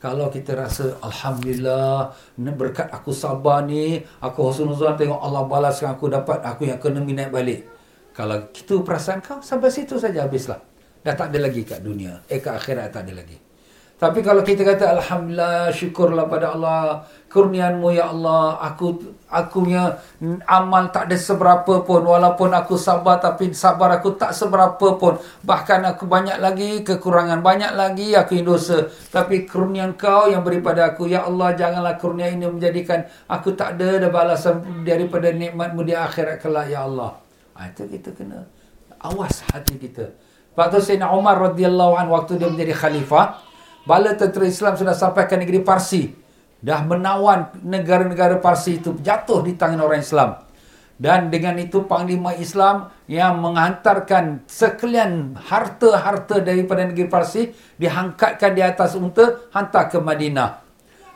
Kalau 0.00 0.32
kita 0.32 0.56
rasa, 0.56 0.96
Alhamdulillah, 1.04 2.16
berkat 2.56 2.88
aku 2.88 3.12
sabar 3.12 3.60
ni, 3.68 4.00
aku 4.24 4.48
husnuzan 4.48 4.96
tengok 4.96 5.20
Allah 5.20 5.44
balaskan 5.44 5.92
aku 5.92 6.08
dapat, 6.08 6.40
aku 6.40 6.64
yang 6.64 6.80
kena 6.80 7.04
naik 7.04 7.28
balik. 7.28 7.68
Kalau 8.16 8.40
itu 8.56 8.80
perasaan 8.80 9.20
kau, 9.20 9.44
sampai 9.44 9.68
situ 9.68 10.00
saja 10.00 10.24
habislah. 10.24 10.64
Dah 11.04 11.12
tak 11.12 11.28
ada 11.28 11.44
lagi 11.44 11.60
kat 11.60 11.84
dunia. 11.84 12.24
Eh, 12.32 12.40
kat 12.40 12.56
akhirat 12.56 12.88
tak 12.88 13.04
ada 13.04 13.20
lagi. 13.20 13.43
Tapi 14.04 14.20
kalau 14.20 14.44
kita 14.44 14.68
kata 14.68 15.00
Alhamdulillah, 15.00 15.72
syukurlah 15.72 16.28
pada 16.28 16.52
Allah, 16.52 17.08
kurnianmu 17.32 17.88
ya 17.96 18.12
Allah, 18.12 18.60
aku 18.60 19.00
aku 19.32 19.64
punya 19.64 19.96
amal 20.44 20.92
tak 20.92 21.08
ada 21.08 21.16
seberapa 21.16 21.80
pun, 21.80 22.04
walaupun 22.04 22.52
aku 22.52 22.76
sabar 22.76 23.16
tapi 23.16 23.56
sabar 23.56 23.96
aku 23.96 24.12
tak 24.20 24.36
seberapa 24.36 25.00
pun. 25.00 25.16
Bahkan 25.40 25.96
aku 25.96 26.04
banyak 26.04 26.36
lagi 26.36 26.84
kekurangan, 26.84 27.40
banyak 27.40 27.72
lagi 27.72 28.12
aku 28.12 28.36
yang 28.36 28.52
dosa. 28.52 28.92
Tapi 29.08 29.48
kurnian 29.48 29.96
kau 29.96 30.28
yang 30.28 30.44
beri 30.44 30.60
pada 30.60 30.92
aku, 30.92 31.08
ya 31.08 31.24
Allah 31.24 31.56
janganlah 31.56 31.96
kurnia 31.96 32.28
ini 32.28 32.44
menjadikan 32.44 33.08
aku 33.24 33.56
tak 33.56 33.80
ada 33.80 34.04
balasan 34.12 34.84
daripada 34.84 35.32
nikmatmu 35.32 35.80
di 35.80 35.96
akhirat 35.96 36.44
kelak 36.44 36.68
ya 36.68 36.84
Allah. 36.84 37.16
Ha, 37.56 37.72
itu 37.72 37.88
kita 37.88 38.12
kena 38.12 38.44
awas 39.00 39.40
hati 39.48 39.80
kita. 39.80 40.12
Sebab 40.52 40.66
tu 40.70 40.92
Sayyidina 40.92 41.08
Umar 41.08 41.40
radhiyallahu 41.40 41.96
anhu 41.96 42.12
waktu 42.20 42.36
dia 42.36 42.52
menjadi 42.52 42.76
khalifah, 42.76 43.53
bala 43.84 44.16
tentera 44.16 44.48
Islam 44.48 44.74
sudah 44.74 44.96
sampai 44.96 45.28
ke 45.28 45.36
negeri 45.36 45.60
Parsi. 45.60 46.10
Dah 46.64 46.80
menawan 46.80 47.52
negara-negara 47.60 48.40
Parsi 48.40 48.80
itu 48.80 48.96
jatuh 49.04 49.44
di 49.44 49.52
tangan 49.52 49.84
orang 49.84 50.00
Islam. 50.00 50.40
Dan 50.96 51.28
dengan 51.28 51.60
itu 51.60 51.84
Panglima 51.84 52.32
Islam 52.38 52.88
yang 53.04 53.36
menghantarkan 53.44 54.48
sekalian 54.48 55.36
harta-harta 55.36 56.40
daripada 56.40 56.88
negeri 56.88 57.10
Parsi 57.10 57.52
dihangkatkan 57.76 58.56
di 58.56 58.62
atas 58.64 58.96
unta 58.96 59.44
hantar 59.52 59.92
ke 59.92 60.00
Madinah. 60.00 60.63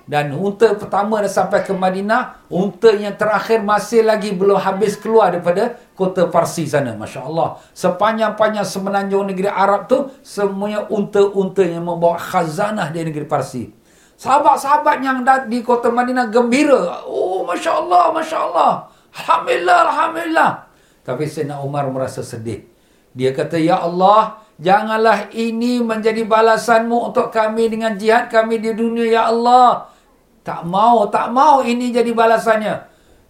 Dan 0.09 0.33
unta 0.33 0.73
pertama 0.73 1.21
dah 1.21 1.29
sampai 1.29 1.69
ke 1.69 1.77
Madinah, 1.77 2.49
unta 2.49 2.97
yang 2.97 3.13
terakhir 3.13 3.61
masih 3.61 4.01
lagi 4.01 4.33
belum 4.33 4.57
habis 4.57 4.97
keluar 4.97 5.37
daripada 5.37 5.77
kota 5.93 6.25
Parsi 6.33 6.65
sana. 6.65 6.97
Masya 6.97 7.29
Allah. 7.29 7.61
Sepanjang-panjang 7.77 8.65
semenanjung 8.65 9.29
negeri 9.29 9.53
Arab 9.53 9.85
tu, 9.85 10.09
semuanya 10.25 10.89
unta-unta 10.89 11.61
yang 11.61 11.85
membawa 11.85 12.17
khazanah 12.17 12.89
di 12.89 13.05
negeri 13.05 13.29
Parsi. 13.29 13.69
Sahabat-sahabat 14.17 14.97
yang 15.05 15.21
di 15.45 15.61
kota 15.61 15.93
Madinah 15.93 16.33
gembira. 16.33 17.05
Oh, 17.05 17.45
Masya 17.45 17.71
Allah, 17.85 18.09
Masya 18.09 18.39
Allah. 18.49 18.73
Alhamdulillah, 19.13 19.79
Alhamdulillah. 19.93 20.51
Tapi 21.05 21.29
Sayyidina 21.29 21.61
Umar 21.61 21.85
merasa 21.93 22.25
sedih. 22.25 22.65
Dia 23.13 23.37
kata, 23.37 23.61
Ya 23.61 23.77
Allah, 23.77 24.41
janganlah 24.57 25.29
ini 25.37 25.85
menjadi 25.85 26.25
balasanmu 26.25 27.13
untuk 27.13 27.29
kami 27.29 27.69
dengan 27.69 27.93
jihad 28.01 28.33
kami 28.33 28.57
di 28.57 28.73
dunia, 28.73 29.05
Ya 29.05 29.23
Allah. 29.29 29.98
Tak 30.43 30.65
mau, 30.65 31.07
tak 31.09 31.31
mau 31.31 31.61
ini 31.61 31.93
jadi 31.93 32.11
balasannya. 32.13 32.89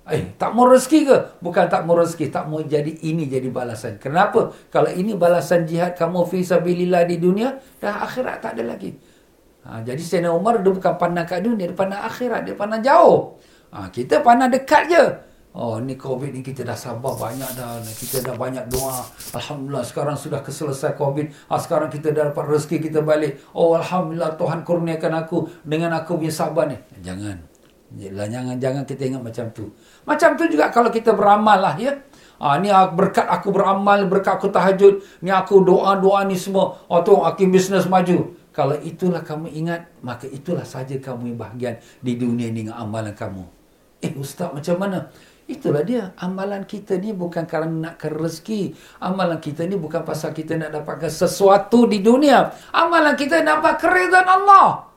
Eh, 0.09 0.33
tak 0.41 0.57
mau 0.57 0.65
rezeki 0.65 1.01
ke? 1.05 1.17
Bukan 1.45 1.69
tak 1.69 1.85
mau 1.85 1.93
rezeki, 1.93 2.33
tak 2.33 2.49
mau 2.49 2.65
jadi 2.65 2.89
ini 3.05 3.29
jadi 3.29 3.53
balasan. 3.53 4.01
Kenapa? 4.01 4.57
Kalau 4.73 4.89
ini 4.89 5.13
balasan 5.13 5.69
jihad 5.69 6.01
kamu 6.01 6.25
fi 6.25 6.41
sabilillah 6.41 7.05
di 7.05 7.21
dunia, 7.21 7.61
dah 7.77 8.09
akhirat 8.09 8.41
tak 8.41 8.57
ada 8.57 8.73
lagi. 8.73 8.97
Ha, 9.69 9.85
jadi 9.85 10.01
Sayyidina 10.01 10.33
Umar 10.33 10.65
dia 10.65 10.73
bukan 10.73 10.97
pandang 10.97 11.29
kat 11.29 11.45
dunia, 11.45 11.69
dia 11.69 11.77
pandang 11.77 12.01
akhirat, 12.01 12.41
dia 12.49 12.57
pandang 12.57 12.81
jauh. 12.81 13.37
Ha, 13.69 13.93
kita 13.93 14.25
pandang 14.25 14.49
dekat 14.49 14.83
je. 14.89 15.05
Oh 15.59 15.83
ni 15.83 15.99
COVID 15.99 16.31
ni 16.31 16.39
kita 16.47 16.63
dah 16.63 16.79
sabar 16.79 17.19
banyak 17.19 17.51
dah. 17.59 17.83
Kita 17.83 18.23
dah 18.23 18.39
banyak 18.39 18.71
doa. 18.71 19.03
Alhamdulillah 19.35 19.83
sekarang 19.83 20.15
sudah 20.15 20.39
keselesai 20.39 20.95
COVID. 20.95 21.51
Ha, 21.51 21.59
sekarang 21.59 21.91
kita 21.91 22.15
dah 22.15 22.31
dapat 22.31 22.47
rezeki 22.47 22.87
kita 22.87 23.03
balik. 23.03 23.43
Oh 23.59 23.75
Alhamdulillah 23.75 24.39
Tuhan 24.39 24.63
kurniakan 24.63 25.19
aku 25.19 25.51
dengan 25.67 25.99
aku 25.99 26.15
punya 26.15 26.31
sabar 26.31 26.71
ni. 26.71 26.79
Jangan. 27.03 27.43
Jangan 27.91 28.55
jangan 28.63 28.87
kita 28.87 29.03
ingat 29.11 29.23
macam 29.27 29.51
tu. 29.51 29.67
Macam 30.07 30.39
tu 30.39 30.47
juga 30.47 30.71
kalau 30.71 30.95
kita 30.95 31.11
beramal 31.19 31.59
lah 31.59 31.75
ya. 31.75 31.91
Ha, 32.39 32.63
ni 32.63 32.71
berkat 32.71 33.27
aku 33.27 33.51
beramal, 33.51 34.07
berkat 34.07 34.39
aku 34.39 34.55
tahajud. 34.55 35.03
Ni 35.27 35.35
aku 35.35 35.67
doa-doa 35.67 36.23
ni 36.23 36.39
semua. 36.39 36.87
Oh 36.87 37.03
tu 37.03 37.19
aku 37.19 37.51
bisnes 37.51 37.91
maju. 37.91 38.31
Kalau 38.55 38.79
itulah 38.79 39.27
kamu 39.27 39.51
ingat, 39.51 39.91
maka 40.07 40.31
itulah 40.31 40.63
saja 40.63 40.95
kamu 41.03 41.35
yang 41.35 41.39
bahagian 41.39 41.75
di 41.99 42.15
dunia 42.15 42.47
ni 42.47 42.63
dengan 42.63 42.79
amalan 42.79 43.11
kamu. 43.11 43.59
Eh 43.99 44.15
Ustaz 44.15 44.55
macam 44.55 44.79
mana? 44.79 45.11
Itulah 45.49 45.81
dia. 45.81 46.13
Amalan 46.21 46.69
kita 46.69 47.01
ni 47.01 47.17
bukan 47.17 47.49
kerana 47.49 47.89
nakkan 47.89 48.13
rezeki. 48.13 48.77
Amalan 49.01 49.41
kita 49.41 49.65
ni 49.65 49.81
bukan 49.81 50.05
pasal 50.05 50.37
kita 50.37 50.61
nak 50.61 50.77
dapatkan 50.77 51.09
sesuatu 51.09 51.89
di 51.89 52.05
dunia. 52.05 52.53
Amalan 52.69 53.17
kita 53.17 53.41
nak 53.41 53.65
dapat 53.65 53.75
keridhaan 53.81 54.29
Allah. 54.29 54.93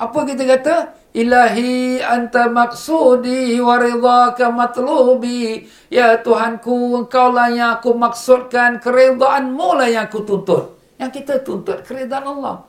Apa 0.00 0.24
kita 0.24 0.48
kata? 0.48 0.76
Ilahi 1.12 2.00
anta 2.00 2.48
maksudi 2.48 3.60
wa 3.60 3.76
ridhaka 3.76 4.48
matlubi. 4.48 5.68
Ya 5.92 6.16
Tuhanku, 6.16 7.04
engkau 7.04 7.36
lah 7.36 7.52
yang 7.52 7.76
aku 7.76 7.92
maksudkan. 7.92 8.80
Keridhaanmu 8.80 9.68
lah 9.76 9.84
yang 9.84 10.08
aku 10.08 10.24
tuntut. 10.24 10.80
Yang 10.96 11.20
kita 11.20 11.44
tuntut 11.44 11.84
keridhaan 11.84 12.24
Allah. 12.24 12.64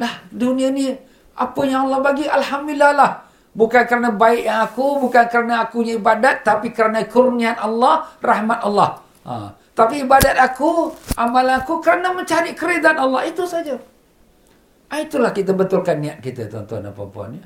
Nah, 0.00 0.24
dunia 0.32 0.72
ni 0.72 0.96
apa 1.36 1.60
yang 1.68 1.92
Allah 1.92 2.00
bagi? 2.00 2.24
Alhamdulillah 2.24 2.92
lah. 2.96 3.27
Bukan 3.56 3.82
kerana 3.88 4.12
baik 4.12 4.42
yang 4.44 4.60
aku, 4.64 5.02
bukan 5.02 5.24
kerana 5.28 5.66
aku 5.66 5.82
ibadat, 5.82 6.44
tapi 6.44 6.70
kerana 6.70 7.04
kurnian 7.08 7.56
Allah, 7.58 8.06
rahmat 8.20 8.60
Allah. 8.62 9.00
Ha. 9.24 9.52
Tapi 9.72 10.02
ibadat 10.02 10.36
aku, 10.36 10.90
amalan 11.14 11.62
aku 11.62 11.78
kerana 11.78 12.10
mencari 12.10 12.52
keridhaan 12.54 12.98
Allah. 12.98 13.26
Itu 13.26 13.46
saja. 13.46 13.78
Ha, 14.88 15.04
itulah 15.04 15.30
kita 15.36 15.52
betulkan 15.52 16.00
niat 16.00 16.18
kita, 16.24 16.48
tuan-tuan 16.48 16.88
dan 16.88 16.92
puan-puan. 16.96 17.36
Ya. 17.36 17.44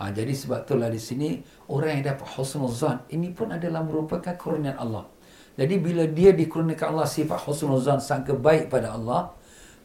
Ha, 0.00 0.08
jadi 0.16 0.32
sebab 0.32 0.64
itulah 0.64 0.88
di 0.88 0.96
sini, 0.96 1.28
orang 1.68 2.00
yang 2.00 2.16
dapat 2.16 2.26
husnul 2.40 2.72
zan, 2.72 3.04
ini 3.12 3.36
pun 3.36 3.52
adalah 3.52 3.84
merupakan 3.84 4.32
kurnian 4.32 4.80
Allah. 4.80 5.04
Jadi 5.60 5.76
bila 5.76 6.08
dia 6.08 6.32
dikurniakan 6.32 6.96
Allah 6.96 7.04
sifat 7.04 7.36
husnul 7.44 7.84
zan, 7.84 8.00
sangka 8.00 8.32
baik 8.32 8.72
pada 8.72 8.96
Allah, 8.96 9.36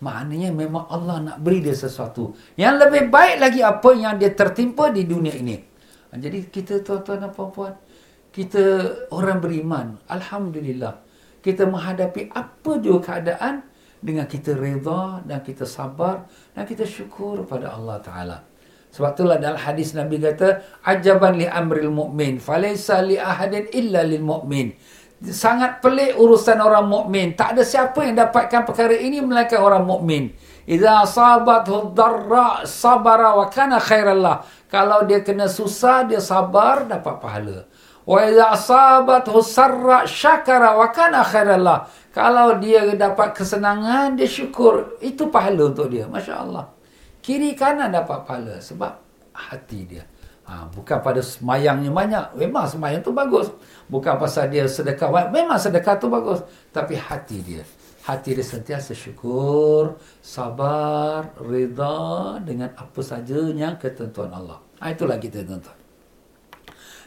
Maknanya 0.03 0.51
memang 0.51 0.91
Allah 0.91 1.23
nak 1.23 1.37
beri 1.39 1.63
dia 1.63 1.71
sesuatu. 1.71 2.35
Yang 2.59 2.75
lebih 2.87 3.03
baik 3.07 3.37
lagi 3.39 3.61
apa 3.63 3.89
yang 3.95 4.19
dia 4.19 4.35
tertimpa 4.35 4.91
di 4.91 5.07
dunia 5.07 5.31
ini. 5.31 5.55
Jadi 6.15 6.51
kita 6.51 6.83
tuan-tuan 6.83 7.23
dan 7.23 7.31
puan-puan. 7.31 7.75
Kita 8.31 8.63
orang 9.15 9.39
beriman. 9.39 9.95
Alhamdulillah. 10.11 10.99
Kita 11.39 11.63
menghadapi 11.67 12.31
apa 12.35 12.71
juga 12.83 13.15
keadaan. 13.15 13.63
Dengan 14.05 14.27
kita 14.29 14.53
reda 14.53 15.23
dan 15.23 15.39
kita 15.39 15.63
sabar. 15.63 16.27
Dan 16.51 16.67
kita 16.67 16.83
syukur 16.83 17.47
pada 17.47 17.71
Allah 17.71 17.97
Ta'ala. 18.03 18.37
Sebab 18.91 19.11
itulah 19.11 19.39
dalam 19.39 19.59
hadis 19.59 19.95
Nabi 19.95 20.19
kata. 20.19 20.63
Ajaban 20.83 21.39
li 21.39 21.47
amril 21.47 21.91
mu'min. 21.91 22.39
Falaysa 22.43 22.99
li 22.99 23.15
ahadin 23.15 23.71
illa 23.71 24.03
lil 24.03 24.23
mu'min 24.23 24.75
sangat 25.23 25.79
pelik 25.79 26.19
urusan 26.19 26.59
orang 26.59 26.85
mukmin. 26.85 27.37
Tak 27.37 27.55
ada 27.55 27.63
siapa 27.63 28.03
yang 28.03 28.19
dapatkan 28.19 28.67
perkara 28.67 28.95
ini 28.97 29.23
melainkan 29.23 29.63
orang 29.63 29.87
mukmin. 29.87 30.35
Idza 30.65 31.05
asabathu 31.05 31.93
dharra 31.93 32.65
sabara 32.65 33.37
wa 33.37 33.47
kana 33.47 33.77
khairallah. 33.77 34.43
Kalau 34.67 35.05
dia 35.05 35.21
kena 35.21 35.45
susah 35.45 36.09
dia 36.09 36.19
sabar 36.19 36.89
dapat 36.89 37.21
pahala. 37.21 37.69
Wa 38.03 38.19
idza 38.25 38.45
asabathu 38.53 39.39
sarra 39.45 40.03
syakara 40.09 40.75
wa 40.75 40.89
kana 40.89 41.21
khairallah. 41.21 41.87
Kalau 42.11 42.57
dia 42.59 42.83
dapat 42.97 43.37
kesenangan 43.37 44.17
dia 44.17 44.27
syukur 44.27 44.99
itu 44.99 45.29
pahala 45.29 45.69
untuk 45.71 45.87
dia. 45.87 46.09
Masya-Allah. 46.09 46.75
Kiri 47.21 47.53
kanan 47.57 47.93
dapat 47.93 48.25
pahala 48.25 48.57
sebab 48.61 48.93
hati 49.33 49.79
dia. 49.85 50.03
Ha, 50.45 50.69
bukan 50.69 51.01
pada 51.01 51.21
semayangnya 51.25 51.89
banyak. 51.89 52.25
Memang 52.37 52.69
semayang 52.69 53.01
tu 53.01 53.09
bagus. 53.09 53.49
Bukan 53.89 54.13
pasal 54.21 54.53
dia 54.53 54.69
sedekah. 54.69 55.09
Memang 55.33 55.57
sedekah 55.57 55.97
tu 55.97 56.05
bagus. 56.05 56.45
Tapi 56.69 56.93
hati 56.93 57.41
dia. 57.41 57.63
Hati 58.05 58.37
dia 58.37 58.45
sentiasa 58.45 58.93
syukur, 58.93 59.97
sabar, 60.21 61.33
reda 61.41 62.37
dengan 62.45 62.69
apa 62.77 63.01
saja 63.01 63.49
yang 63.49 63.81
ketentuan 63.81 64.29
Allah. 64.29 64.61
Ha, 64.77 64.93
itulah 64.93 65.17
kita 65.17 65.41
tuan-tuan. 65.41 65.77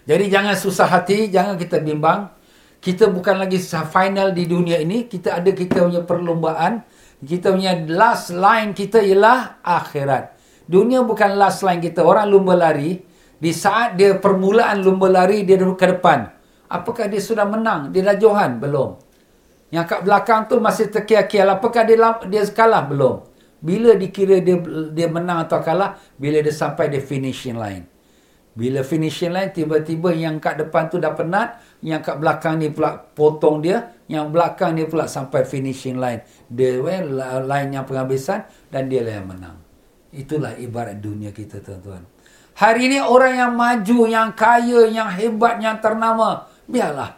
Jadi 0.03 0.25
jangan 0.27 0.59
susah 0.59 0.91
hati, 0.91 1.31
jangan 1.31 1.55
kita 1.55 1.79
bimbang. 1.79 2.35
Kita 2.83 3.07
bukan 3.07 3.39
lagi 3.39 3.63
final 3.63 4.35
di 4.35 4.51
dunia 4.51 4.83
ini. 4.83 5.07
Kita 5.07 5.39
ada 5.39 5.51
kita 5.55 5.87
punya 5.87 6.03
perlombaan. 6.03 6.83
Kita 7.23 7.55
punya 7.55 7.75
last 7.87 8.35
line 8.35 8.75
kita 8.75 8.99
ialah 9.03 9.63
akhirat. 9.63 10.35
Dunia 10.67 11.07
bukan 11.07 11.39
last 11.39 11.63
line 11.63 11.79
kita. 11.79 12.03
Orang 12.03 12.31
lumba 12.31 12.59
lari. 12.59 13.08
Di 13.39 13.55
saat 13.55 13.95
dia 13.95 14.19
permulaan 14.19 14.83
lumba 14.83 15.07
lari 15.07 15.47
dia 15.47 15.55
ke 15.55 15.87
depan. 15.87 16.27
Apakah 16.69 17.07
dia 17.07 17.23
sudah 17.23 17.47
menang? 17.47 17.95
Dia 17.95 18.03
dah 18.03 18.17
johan? 18.19 18.59
Belum. 18.59 18.99
Yang 19.71 19.87
kat 19.95 20.01
belakang 20.05 20.41
tu 20.51 20.59
masih 20.59 20.91
terkial-kial. 20.91 21.49
Apakah 21.55 21.87
dia 21.87 21.97
dia 22.27 22.43
kalah? 22.51 22.85
Belum. 22.85 23.23
Bila 23.63 23.95
dikira 23.95 24.43
dia 24.43 24.59
dia 24.91 25.09
menang 25.09 25.47
atau 25.47 25.63
kalah? 25.63 25.97
Bila 26.19 26.43
dia 26.43 26.53
sampai 26.53 26.91
di 26.91 26.99
finishing 26.99 27.57
line. 27.57 27.87
Bila 28.59 28.83
finishing 28.83 29.31
line, 29.31 29.55
tiba-tiba 29.55 30.11
yang 30.11 30.43
kat 30.43 30.59
depan 30.59 30.91
tu 30.91 30.99
dah 30.99 31.15
penat. 31.15 31.63
Yang 31.79 32.11
kat 32.11 32.17
belakang 32.19 32.59
ni 32.59 32.75
pula 32.75 32.99
potong 32.99 33.63
dia. 33.63 33.95
Yang 34.11 34.35
belakang 34.35 34.75
ni 34.75 34.83
pula 34.83 35.07
sampai 35.07 35.47
finishing 35.47 35.95
line. 35.95 36.27
Dia 36.51 36.83
well, 36.83 37.23
line 37.47 37.71
yang 37.71 37.87
penghabisan. 37.87 38.51
Dan 38.67 38.91
dia 38.91 39.07
lah 39.07 39.23
yang 39.23 39.31
menang. 39.31 39.57
Itulah 40.11 40.59
ibarat 40.59 40.99
dunia 40.99 41.31
kita 41.31 41.63
tuan-tuan. 41.63 42.03
Hari 42.59 42.91
ini 42.91 42.99
orang 42.99 43.39
yang 43.39 43.53
maju, 43.55 43.99
yang 44.11 44.35
kaya, 44.35 44.91
yang 44.91 45.07
hebat, 45.07 45.63
yang 45.63 45.79
ternama. 45.79 46.51
Biarlah. 46.67 47.15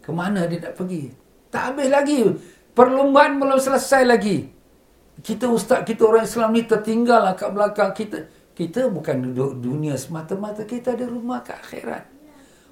Kemana 0.00 0.48
dia 0.48 0.64
nak 0.64 0.72
pergi? 0.72 1.12
Tak 1.52 1.76
habis 1.76 1.92
lagi. 1.92 2.24
Perlombaan 2.72 3.36
belum 3.36 3.60
selesai 3.60 4.08
lagi. 4.08 4.48
Kita 5.20 5.52
ustaz, 5.52 5.84
kita 5.84 6.08
orang 6.08 6.24
Islam 6.24 6.56
ni 6.56 6.64
tertinggal 6.64 7.20
lah 7.20 7.36
kat 7.36 7.52
belakang 7.52 7.92
kita. 7.92 8.32
Kita 8.56 8.88
bukan 8.88 9.28
duduk 9.28 9.60
dunia 9.60 9.92
semata-mata. 10.00 10.64
Kita 10.64 10.96
ada 10.96 11.04
rumah 11.04 11.44
ke 11.44 11.52
akhirat. 11.52 12.04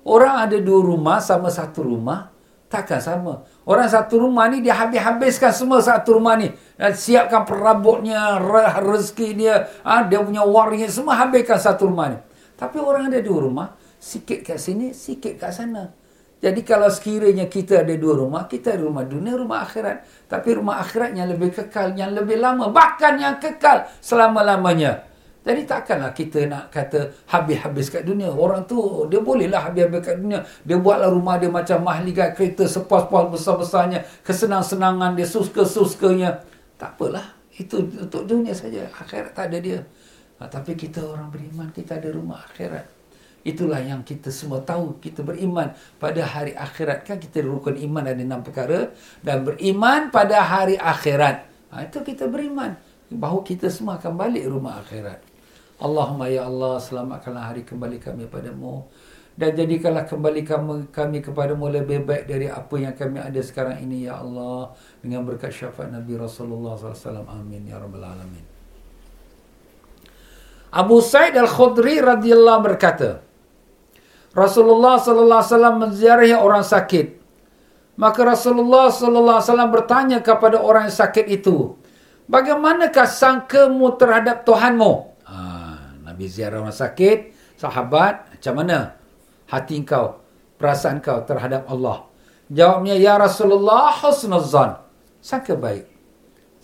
Orang 0.09 0.41
ada 0.41 0.57
dua 0.57 0.81
rumah 0.81 1.21
sama 1.21 1.53
satu 1.53 1.85
rumah. 1.85 2.33
Takkan 2.75 2.99
sama. 2.99 3.47
Orang 3.63 3.87
satu 3.87 4.19
rumah 4.19 4.51
ni 4.51 4.59
dia 4.59 4.75
habis-habiskan 4.75 5.55
semua 5.55 5.79
satu 5.79 6.19
rumah 6.19 6.35
ni. 6.35 6.51
Dan 6.75 6.91
siapkan 6.91 7.47
perabotnya, 7.47 8.43
rezeki 8.83 9.29
dia, 9.39 9.71
ha, 9.87 10.03
dia 10.03 10.19
punya 10.19 10.43
waringnya, 10.43 10.91
semua 10.91 11.15
habiskan 11.15 11.55
satu 11.55 11.87
rumah 11.87 12.11
ni. 12.11 12.19
Tapi 12.59 12.83
orang 12.83 13.15
ada 13.15 13.23
dua 13.23 13.47
rumah, 13.47 13.79
sikit 14.03 14.43
kat 14.43 14.59
sini, 14.59 14.91
sikit 14.91 15.39
kat 15.39 15.55
sana. 15.55 15.95
Jadi 16.43 16.67
kalau 16.67 16.91
sekiranya 16.91 17.47
kita 17.47 17.87
ada 17.87 17.95
dua 17.95 18.27
rumah, 18.27 18.51
kita 18.51 18.75
ada 18.75 18.83
rumah 18.83 19.07
dunia, 19.07 19.39
rumah 19.39 19.63
akhirat. 19.63 20.27
Tapi 20.27 20.49
rumah 20.59 20.83
akhiratnya 20.83 21.25
lebih 21.31 21.55
kekal, 21.55 21.95
yang 21.95 22.11
lebih 22.11 22.43
lama. 22.43 22.75
Bahkan 22.75 23.13
yang 23.23 23.39
kekal 23.39 23.87
selama-lamanya. 24.03 25.14
Jadi 25.45 25.69
takkanlah 25.69 26.17
kita 26.17 26.49
nak 26.49 26.73
kata 26.73 27.29
habis-habis 27.29 27.93
kat 27.93 28.09
dunia. 28.09 28.33
Orang 28.33 28.65
tu, 28.65 29.05
dia 29.13 29.21
bolehlah 29.21 29.69
habis-habis 29.69 30.01
kat 30.01 30.17
dunia. 30.17 30.41
Dia 30.65 30.81
buatlah 30.81 31.13
rumah 31.13 31.37
dia 31.37 31.53
macam 31.53 31.85
mahligat 31.85 32.33
kereta 32.33 32.65
sepuas-puas 32.65 33.29
besar-besarnya. 33.29 34.09
Kesenang-senangan 34.25 35.13
dia, 35.13 35.29
suska-suskanya. 35.29 36.41
Tak 36.81 36.97
apalah. 36.97 37.37
Itu 37.53 37.85
untuk 37.85 38.25
dunia 38.25 38.57
saja. 38.57 38.89
Akhirat 38.89 39.37
tak 39.37 39.53
ada 39.53 39.59
dia. 39.61 39.85
Ha, 40.41 40.49
tapi 40.49 40.73
kita 40.81 41.05
orang 41.05 41.29
beriman, 41.29 41.69
kita 41.77 42.01
ada 42.01 42.09
rumah 42.09 42.41
akhirat. 42.49 42.89
Itulah 43.45 43.85
yang 43.85 44.01
kita 44.01 44.33
semua 44.33 44.65
tahu. 44.65 44.97
Kita 44.97 45.21
beriman 45.21 45.77
pada 46.01 46.25
hari 46.25 46.57
akhirat. 46.57 47.05
Kan 47.05 47.21
kita 47.21 47.45
rukun 47.45 47.77
iman 47.85 48.01
ada 48.09 48.17
enam 48.17 48.41
perkara. 48.41 48.97
Dan 49.21 49.45
beriman 49.45 50.09
pada 50.09 50.41
hari 50.41 50.81
akhirat. 50.81 51.45
Ha, 51.69 51.85
itu 51.85 52.01
kita 52.01 52.33
beriman. 52.33 52.81
Bahawa 53.13 53.45
kita 53.45 53.69
semua 53.69 54.01
akan 54.01 54.17
balik 54.17 54.49
rumah 54.49 54.81
akhirat. 54.81 55.34
Allahumma 55.83 56.31
ya 56.31 56.47
Allah 56.47 56.79
selamatkanlah 56.79 57.45
hari 57.51 57.63
kembali 57.67 57.99
kami 57.99 58.31
padamu. 58.31 58.87
Dan 59.35 59.51
jadikanlah 59.59 60.07
kembali 60.07 60.47
kami, 60.47 60.75
kami 60.95 61.19
kepadamu 61.19 61.67
lebih 61.67 62.07
baik 62.07 62.31
dari 62.31 62.47
apa 62.47 62.75
yang 62.79 62.95
kami 62.95 63.19
ada 63.19 63.41
sekarang 63.43 63.83
ini 63.83 64.07
ya 64.07 64.23
Allah. 64.23 64.71
Dengan 65.03 65.27
berkat 65.27 65.51
syafaat 65.51 65.91
Nabi 65.91 66.15
Rasulullah 66.15 66.79
SAW. 66.79 67.27
Amin 67.27 67.67
ya 67.67 67.83
Rabbal 67.83 68.07
Alamin. 68.07 68.47
Abu 70.75 71.03
Sa'id 71.03 71.35
Al-Khudri 71.35 72.03
radhiyallahu 72.03 72.63
berkata, 72.63 73.23
Rasulullah 74.35 74.99
sallallahu 74.99 75.39
alaihi 75.39 75.55
wasallam 75.55 75.77
menziarahi 75.79 76.35
orang 76.35 76.67
sakit. 76.67 77.07
Maka 77.95 78.21
Rasulullah 78.27 78.91
sallallahu 78.91 79.39
alaihi 79.39 79.47
wasallam 79.51 79.71
bertanya 79.71 80.19
kepada 80.19 80.59
orang 80.59 80.91
yang 80.91 80.99
sakit 80.99 81.31
itu, 81.31 81.79
"Bagaimanakah 82.27 83.07
sangkamu 83.07 83.95
terhadap 83.95 84.43
Tuhanmu?" 84.43 85.14
Ha, 86.15 86.17
Nabi 86.17 86.31
ziarah 86.31 86.63
orang 86.63 86.71
sakit, 86.71 87.35
sahabat, 87.59 88.39
macam 88.39 88.55
mana 88.55 88.95
hati 89.51 89.83
engkau, 89.83 90.23
perasaan 90.63 91.03
kau 91.03 91.27
terhadap 91.27 91.67
Allah? 91.67 92.07
Jawabnya, 92.47 92.95
"Ya 92.95 93.19
Rasulullah, 93.19 93.91
husnuzan." 93.99 94.79
Sangka 95.19 95.59
baik. 95.59 95.91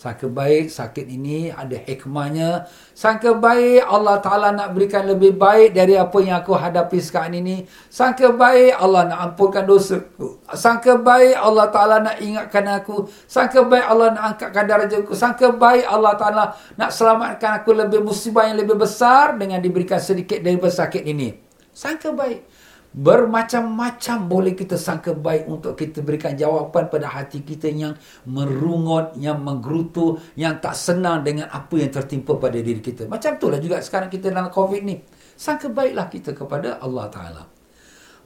Sangka 0.00 0.32
baik 0.32 0.72
sakit 0.72 1.04
ini 1.12 1.52
ada 1.52 1.76
hikmahnya. 1.76 2.64
Sangka 2.96 3.36
baik 3.36 3.84
Allah 3.84 4.16
Ta'ala 4.24 4.48
nak 4.48 4.72
berikan 4.72 5.04
lebih 5.04 5.36
baik 5.36 5.76
dari 5.76 5.92
apa 5.92 6.16
yang 6.24 6.40
aku 6.40 6.56
hadapi 6.56 6.96
sekarang 7.04 7.36
ini. 7.36 7.68
Sangka 7.92 8.32
baik 8.32 8.80
Allah 8.80 9.12
nak 9.12 9.18
ampunkan 9.20 9.68
dosa 9.68 10.00
aku. 10.00 10.40
Sangka 10.56 10.96
baik 10.96 11.36
Allah 11.36 11.68
Ta'ala 11.68 12.00
nak 12.00 12.16
ingatkan 12.16 12.64
aku. 12.80 13.12
Sangka 13.28 13.60
baik 13.60 13.84
Allah 13.84 14.06
nak 14.16 14.24
angkatkan 14.32 14.64
darajatku. 14.72 15.12
Sangka 15.12 15.52
baik 15.52 15.84
Allah 15.84 16.16
Ta'ala 16.16 16.44
nak 16.80 16.90
selamatkan 16.96 17.60
aku 17.60 17.76
lebih 17.76 18.00
musibah 18.00 18.48
yang 18.48 18.56
lebih 18.56 18.80
besar 18.80 19.36
dengan 19.36 19.60
diberikan 19.60 20.00
sedikit 20.00 20.40
dari 20.40 20.56
sakit 20.56 21.04
ini. 21.04 21.36
Sangka 21.76 22.08
baik. 22.16 22.48
Bermacam-macam 22.90 24.16
boleh 24.26 24.58
kita 24.58 24.74
sangka 24.74 25.14
baik 25.14 25.46
untuk 25.46 25.78
kita 25.78 26.02
berikan 26.02 26.34
jawapan 26.34 26.90
pada 26.90 27.06
hati 27.06 27.46
kita 27.46 27.70
yang 27.70 27.94
merungut, 28.26 29.14
yang 29.14 29.38
menggerutu, 29.38 30.18
yang 30.34 30.58
tak 30.58 30.74
senang 30.74 31.22
dengan 31.22 31.46
apa 31.54 31.70
yang 31.78 31.94
tertimpa 31.94 32.34
pada 32.34 32.58
diri 32.58 32.82
kita. 32.82 33.06
Macam 33.06 33.38
itulah 33.38 33.62
juga 33.62 33.78
sekarang 33.78 34.10
kita 34.10 34.34
dalam 34.34 34.50
COVID 34.50 34.82
ni. 34.82 34.98
Sangka 35.38 35.70
baiklah 35.70 36.10
kita 36.10 36.34
kepada 36.34 36.82
Allah 36.82 37.06
Ta'ala. 37.06 37.42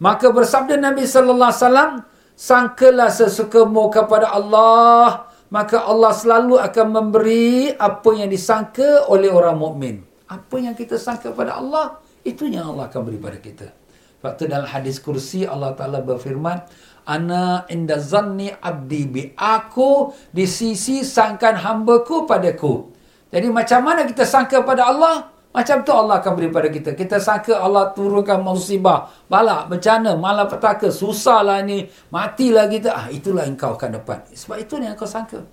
Maka 0.01 0.33
bersabda 0.33 0.81
Nabi 0.81 1.05
Sallallahu 1.05 1.51
Alaihi 1.53 1.63
Wasallam, 1.69 1.93
sangkalah 2.33 3.13
sesukamu 3.13 3.93
kepada 3.93 4.33
Allah, 4.33 5.29
maka 5.53 5.85
Allah 5.85 6.17
selalu 6.17 6.57
akan 6.57 6.87
memberi 6.89 7.69
apa 7.69 8.11
yang 8.17 8.33
disangka 8.33 9.05
oleh 9.13 9.29
orang 9.29 9.61
mukmin. 9.61 10.01
Apa 10.25 10.57
yang 10.57 10.73
kita 10.73 10.97
sangka 10.97 11.37
pada 11.37 11.61
Allah, 11.61 12.01
itu 12.25 12.49
yang 12.49 12.73
Allah 12.73 12.89
akan 12.89 13.01
beri 13.05 13.21
pada 13.21 13.37
kita. 13.37 13.84
Sebab 14.25 14.41
tu 14.41 14.49
dalam 14.49 14.65
hadis 14.65 15.05
kursi 15.05 15.45
Allah 15.45 15.77
Ta'ala 15.77 16.01
berfirman, 16.01 16.65
Ana 17.05 17.69
inda 17.69 18.01
zanni 18.01 18.49
abdi 18.49 19.05
bi. 19.05 19.23
Aku 19.37 20.17
di 20.33 20.49
sisi 20.49 21.05
sangkan 21.05 21.61
hambaku 21.61 22.25
padaku. 22.25 22.89
Jadi 23.29 23.53
macam 23.53 23.85
mana 23.85 24.09
kita 24.09 24.25
sangka 24.25 24.65
pada 24.65 24.89
Allah? 24.89 25.29
Macam 25.53 25.85
tu 25.85 25.93
Allah 25.93 26.25
akan 26.25 26.33
beri 26.41 26.49
pada 26.49 26.73
kita. 26.73 26.97
Kita 26.97 27.21
sangka 27.21 27.61
Allah 27.61 27.93
turunkan 27.93 28.41
musibah. 28.41 29.13
Balak, 29.29 29.69
bencana, 29.69 30.17
malapetaka. 30.17 30.89
Susahlah 30.89 31.61
ni. 31.61 31.85
Matilah 32.09 32.65
kita. 32.73 32.97
Ah, 32.97 33.07
itulah 33.13 33.45
yang 33.45 33.61
kau 33.61 33.77
akan 33.77 34.01
dapat. 34.01 34.33
Sebab 34.33 34.57
itu 34.57 34.81
yang 34.81 34.97
kau 34.97 35.05
sangka. 35.05 35.45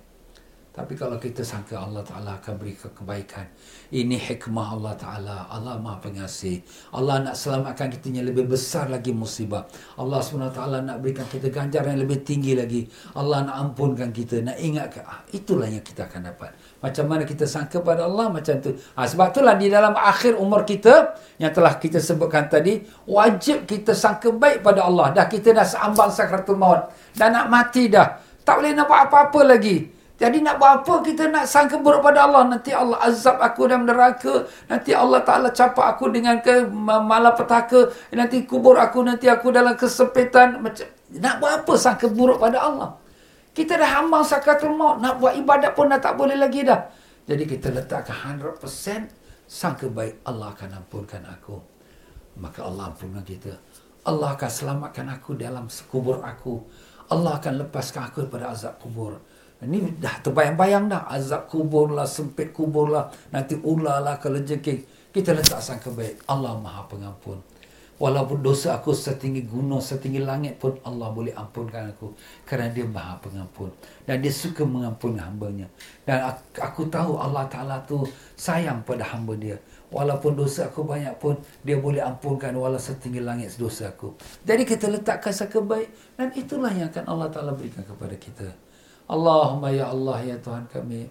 Tapi 0.72 0.96
kalau 0.96 1.20
kita 1.20 1.44
sangka 1.44 1.76
Allah 1.76 2.00
Ta'ala 2.00 2.40
akan 2.40 2.56
beri 2.56 2.72
kebaikan. 2.72 3.44
Ini 3.92 4.16
hikmah 4.16 4.72
Allah 4.72 4.96
Ta'ala. 4.96 5.36
Allah 5.52 5.76
maha 5.76 6.00
pengasih. 6.00 6.64
Allah 6.96 7.20
nak 7.20 7.36
selamatkan 7.36 7.92
kita 7.92 8.08
yang 8.08 8.24
lebih 8.24 8.48
besar 8.48 8.88
lagi 8.88 9.12
musibah. 9.12 9.68
Allah 10.00 10.24
SWT 10.24 10.56
nak 10.80 10.96
berikan 11.04 11.28
kita 11.28 11.52
ganjaran 11.52 11.92
yang 11.92 12.08
lebih 12.08 12.24
tinggi 12.24 12.56
lagi. 12.56 12.88
Allah 13.12 13.44
nak 13.44 13.56
ampunkan 13.68 14.16
kita. 14.16 14.40
Nak 14.40 14.56
ingatkan. 14.64 15.04
Ah, 15.04 15.20
itulah 15.36 15.68
yang 15.68 15.84
kita 15.84 16.08
akan 16.08 16.32
dapat. 16.32 16.56
Macam 16.80 17.04
mana 17.04 17.28
kita 17.28 17.44
sangka 17.44 17.84
pada 17.84 18.08
Allah 18.08 18.32
macam 18.32 18.56
tu. 18.64 18.72
Ha, 18.72 19.04
sebab 19.04 19.28
itulah 19.28 19.60
di 19.60 19.68
dalam 19.68 19.92
akhir 19.92 20.40
umur 20.40 20.64
kita. 20.64 21.20
Yang 21.36 21.52
telah 21.52 21.76
kita 21.76 22.00
sebutkan 22.00 22.48
tadi. 22.48 22.80
Wajib 23.04 23.68
kita 23.68 23.92
sangka 23.92 24.32
baik 24.32 24.64
pada 24.64 24.88
Allah. 24.88 25.12
Dah 25.12 25.28
kita 25.28 25.52
dah 25.52 25.68
seambang 25.68 26.08
sakratul 26.08 26.56
maut. 26.56 26.88
Dah 27.12 27.28
nak 27.28 27.52
mati 27.52 27.92
dah. 27.92 28.24
Tak 28.40 28.56
boleh 28.56 28.72
buat 28.72 29.12
apa-apa 29.12 29.52
lagi. 29.52 30.00
Jadi 30.22 30.38
nak 30.38 30.62
buat 30.62 30.86
apa 30.86 31.02
kita 31.02 31.34
nak 31.34 31.50
sangka 31.50 31.82
buruk 31.82 31.98
pada 31.98 32.30
Allah. 32.30 32.46
Nanti 32.46 32.70
Allah 32.70 32.94
azab 33.02 33.42
aku 33.42 33.66
dalam 33.66 33.90
neraka. 33.90 34.46
Nanti 34.70 34.94
Allah 34.94 35.18
Ta'ala 35.26 35.50
capak 35.50 35.98
aku 35.98 36.14
dengan 36.14 36.38
ke 36.38 36.62
malapetaka. 36.70 37.90
Nanti 38.14 38.46
kubur 38.46 38.78
aku, 38.78 39.02
nanti 39.02 39.26
aku 39.26 39.50
dalam 39.50 39.74
kesempitan. 39.74 40.62
Macam, 40.62 40.86
nak 41.18 41.42
buat 41.42 41.66
apa 41.66 41.72
sangka 41.74 42.06
buruk 42.06 42.38
pada 42.38 42.62
Allah? 42.62 42.94
Kita 43.50 43.74
dah 43.74 43.98
hambang 43.98 44.22
sakatul 44.22 44.78
maut. 44.78 45.02
Nak 45.02 45.18
buat 45.18 45.34
ibadat 45.34 45.74
pun 45.74 45.90
dah 45.90 45.98
tak 45.98 46.14
boleh 46.14 46.38
lagi 46.38 46.62
dah. 46.62 46.86
Jadi 47.26 47.42
kita 47.42 47.74
letakkan 47.74 48.38
100% 48.38 48.62
sangka 49.50 49.90
baik. 49.90 50.22
Allah 50.22 50.54
akan 50.54 50.70
ampunkan 50.86 51.26
aku. 51.26 51.58
Maka 52.38 52.62
Allah 52.62 52.94
ampunkan 52.94 53.26
kita. 53.26 53.58
Allah 54.06 54.38
akan 54.38 54.50
selamatkan 54.54 55.10
aku 55.10 55.34
dalam 55.34 55.66
kubur 55.90 56.22
aku. 56.22 56.62
Allah 57.10 57.42
akan 57.42 57.66
lepaskan 57.66 58.06
aku 58.06 58.22
daripada 58.22 58.54
azab 58.54 58.78
kubur. 58.78 59.18
Ini 59.62 60.02
dah 60.02 60.18
terbayang-bayang 60.26 60.90
dah. 60.90 61.06
Azab 61.06 61.46
kubur 61.46 61.94
lah, 61.94 62.06
sempit 62.10 62.50
kubur 62.50 62.90
lah. 62.90 63.06
Nanti 63.30 63.54
ular 63.62 64.02
lah, 64.02 64.18
kelejengking. 64.18 64.82
Kita 65.14 65.30
letak 65.30 65.62
sangka 65.62 65.94
baik. 65.94 66.26
Allah 66.26 66.58
maha 66.58 66.82
pengampun. 66.90 67.38
Walaupun 68.02 68.42
dosa 68.42 68.74
aku 68.82 68.90
setinggi 68.90 69.46
gunung, 69.46 69.78
setinggi 69.78 70.18
langit 70.26 70.58
pun 70.58 70.74
Allah 70.82 71.14
boleh 71.14 71.30
ampunkan 71.38 71.94
aku. 71.94 72.10
Kerana 72.42 72.74
dia 72.74 72.82
maha 72.82 73.14
pengampun. 73.22 73.70
Dan 74.02 74.18
dia 74.18 74.34
suka 74.34 74.66
mengampuni 74.66 75.22
hambanya. 75.22 75.70
Dan 76.02 76.34
aku 76.58 76.90
tahu 76.90 77.14
Allah 77.14 77.46
Ta'ala 77.46 77.78
tu 77.86 78.02
sayang 78.34 78.82
pada 78.82 79.06
hamba 79.06 79.38
dia. 79.38 79.54
Walaupun 79.94 80.34
dosa 80.34 80.66
aku 80.66 80.82
banyak 80.82 81.14
pun, 81.22 81.38
dia 81.62 81.78
boleh 81.78 82.02
ampunkan 82.02 82.50
walau 82.58 82.80
setinggi 82.80 83.22
langit 83.22 83.54
dosa 83.54 83.94
aku. 83.94 84.18
Jadi 84.42 84.66
kita 84.66 84.90
letakkan 84.90 85.30
sangka 85.30 85.62
baik. 85.62 86.18
Dan 86.18 86.34
itulah 86.34 86.74
yang 86.74 86.90
akan 86.90 87.06
Allah 87.06 87.28
Ta'ala 87.30 87.54
berikan 87.54 87.86
kepada 87.86 88.18
kita. 88.18 88.71
Allahumma 89.12 89.68
ya 89.68 89.92
Allah 89.92 90.18
ya 90.24 90.36
Tuhan 90.40 90.64
kami. 90.72 91.04